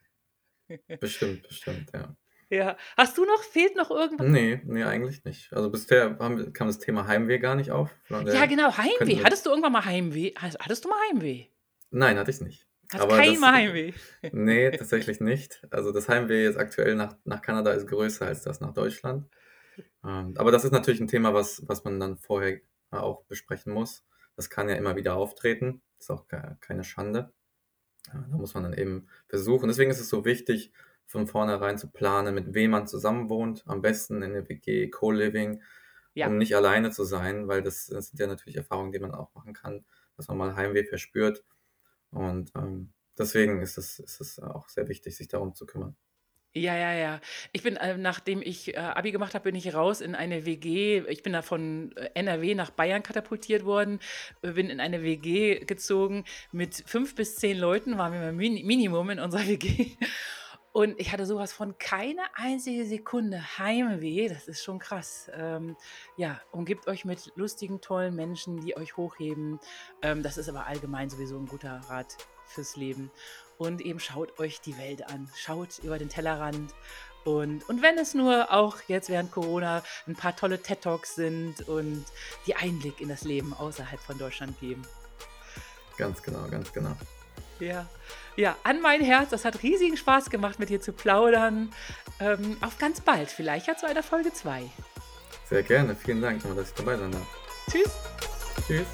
[0.99, 2.15] Bestimmt, bestimmt, ja.
[2.49, 2.77] Ja.
[2.97, 4.27] Hast du noch, fehlt noch irgendwas?
[4.27, 5.51] Nee, nee, eigentlich nicht.
[5.53, 7.89] Also bisher haben, kam das Thema Heimweh gar nicht auf.
[8.09, 9.23] Ja, genau, Heimweh.
[9.23, 10.33] Hattest du irgendwann mal Heimweh?
[10.35, 11.45] Hattest du mal Heimweh?
[11.91, 12.67] Nein, hatte ich nicht.
[12.91, 13.93] Hast Aber kein Mal Heimweh?
[14.31, 15.65] Nee, tatsächlich nicht.
[15.71, 19.27] Also das Heimweh jetzt aktuell nach, nach Kanada ist größer als das nach Deutschland.
[20.03, 22.59] Ähm, aber das ist natürlich ein Thema, was, was man dann vorher
[22.91, 24.05] auch besprechen muss.
[24.35, 25.81] Das kann ja immer wieder auftreten.
[25.97, 27.31] Das ist auch keine Schande.
[28.11, 29.67] Da muss man dann eben versuchen.
[29.67, 30.71] Deswegen ist es so wichtig,
[31.13, 35.61] von vornherein zu planen, mit wem man zusammen wohnt, am besten in der WG, Co-Living,
[36.15, 36.25] ja.
[36.25, 39.31] um nicht alleine zu sein, weil das, das, sind ja natürlich Erfahrungen, die man auch
[39.35, 39.85] machen kann,
[40.17, 41.43] dass man mal Heimweh verspürt.
[42.09, 45.95] Und ähm, deswegen ist es, ist es auch sehr wichtig, sich darum zu kümmern.
[46.55, 47.19] Ja, ja, ja.
[47.51, 51.03] Ich bin, äh, nachdem ich äh, Abi gemacht habe, bin ich raus in eine WG.
[51.09, 53.99] Ich bin da von äh, NRW nach Bayern katapultiert worden,
[54.41, 58.65] äh, bin in eine WG gezogen mit fünf bis zehn Leuten, waren wir mal Min
[58.65, 59.91] Minimum in unserer WG.
[60.73, 64.27] Und ich hatte sowas von keine einzige Sekunde Heimweh.
[64.27, 65.29] Das ist schon krass.
[65.35, 65.77] Ähm,
[66.17, 69.59] ja, umgibt euch mit lustigen, tollen Menschen, die euch hochheben.
[70.01, 72.17] Ähm, das ist aber allgemein sowieso ein guter Rat
[72.47, 73.11] fürs Leben.
[73.59, 75.29] Und eben schaut euch die Welt an.
[75.35, 76.73] Schaut über den Tellerrand
[77.23, 82.03] Und, und wenn es nur auch jetzt während Corona ein paar tolle TED-Talks sind und
[82.47, 84.81] die Einblick in das Leben außerhalb von Deutschland geben.
[85.97, 86.95] Ganz genau, ganz genau.
[87.59, 87.87] Ja,
[88.35, 89.29] ja, an mein Herz.
[89.29, 91.71] Das hat riesigen Spaß gemacht, mit dir zu plaudern.
[92.19, 94.69] Ähm, auf ganz bald, vielleicht ja zu einer Folge 2.
[95.49, 95.95] Sehr gerne.
[95.95, 97.27] Vielen Dank, dass ich dabei sein darf.
[97.69, 97.91] Tschüss.
[98.67, 98.87] Tschüss.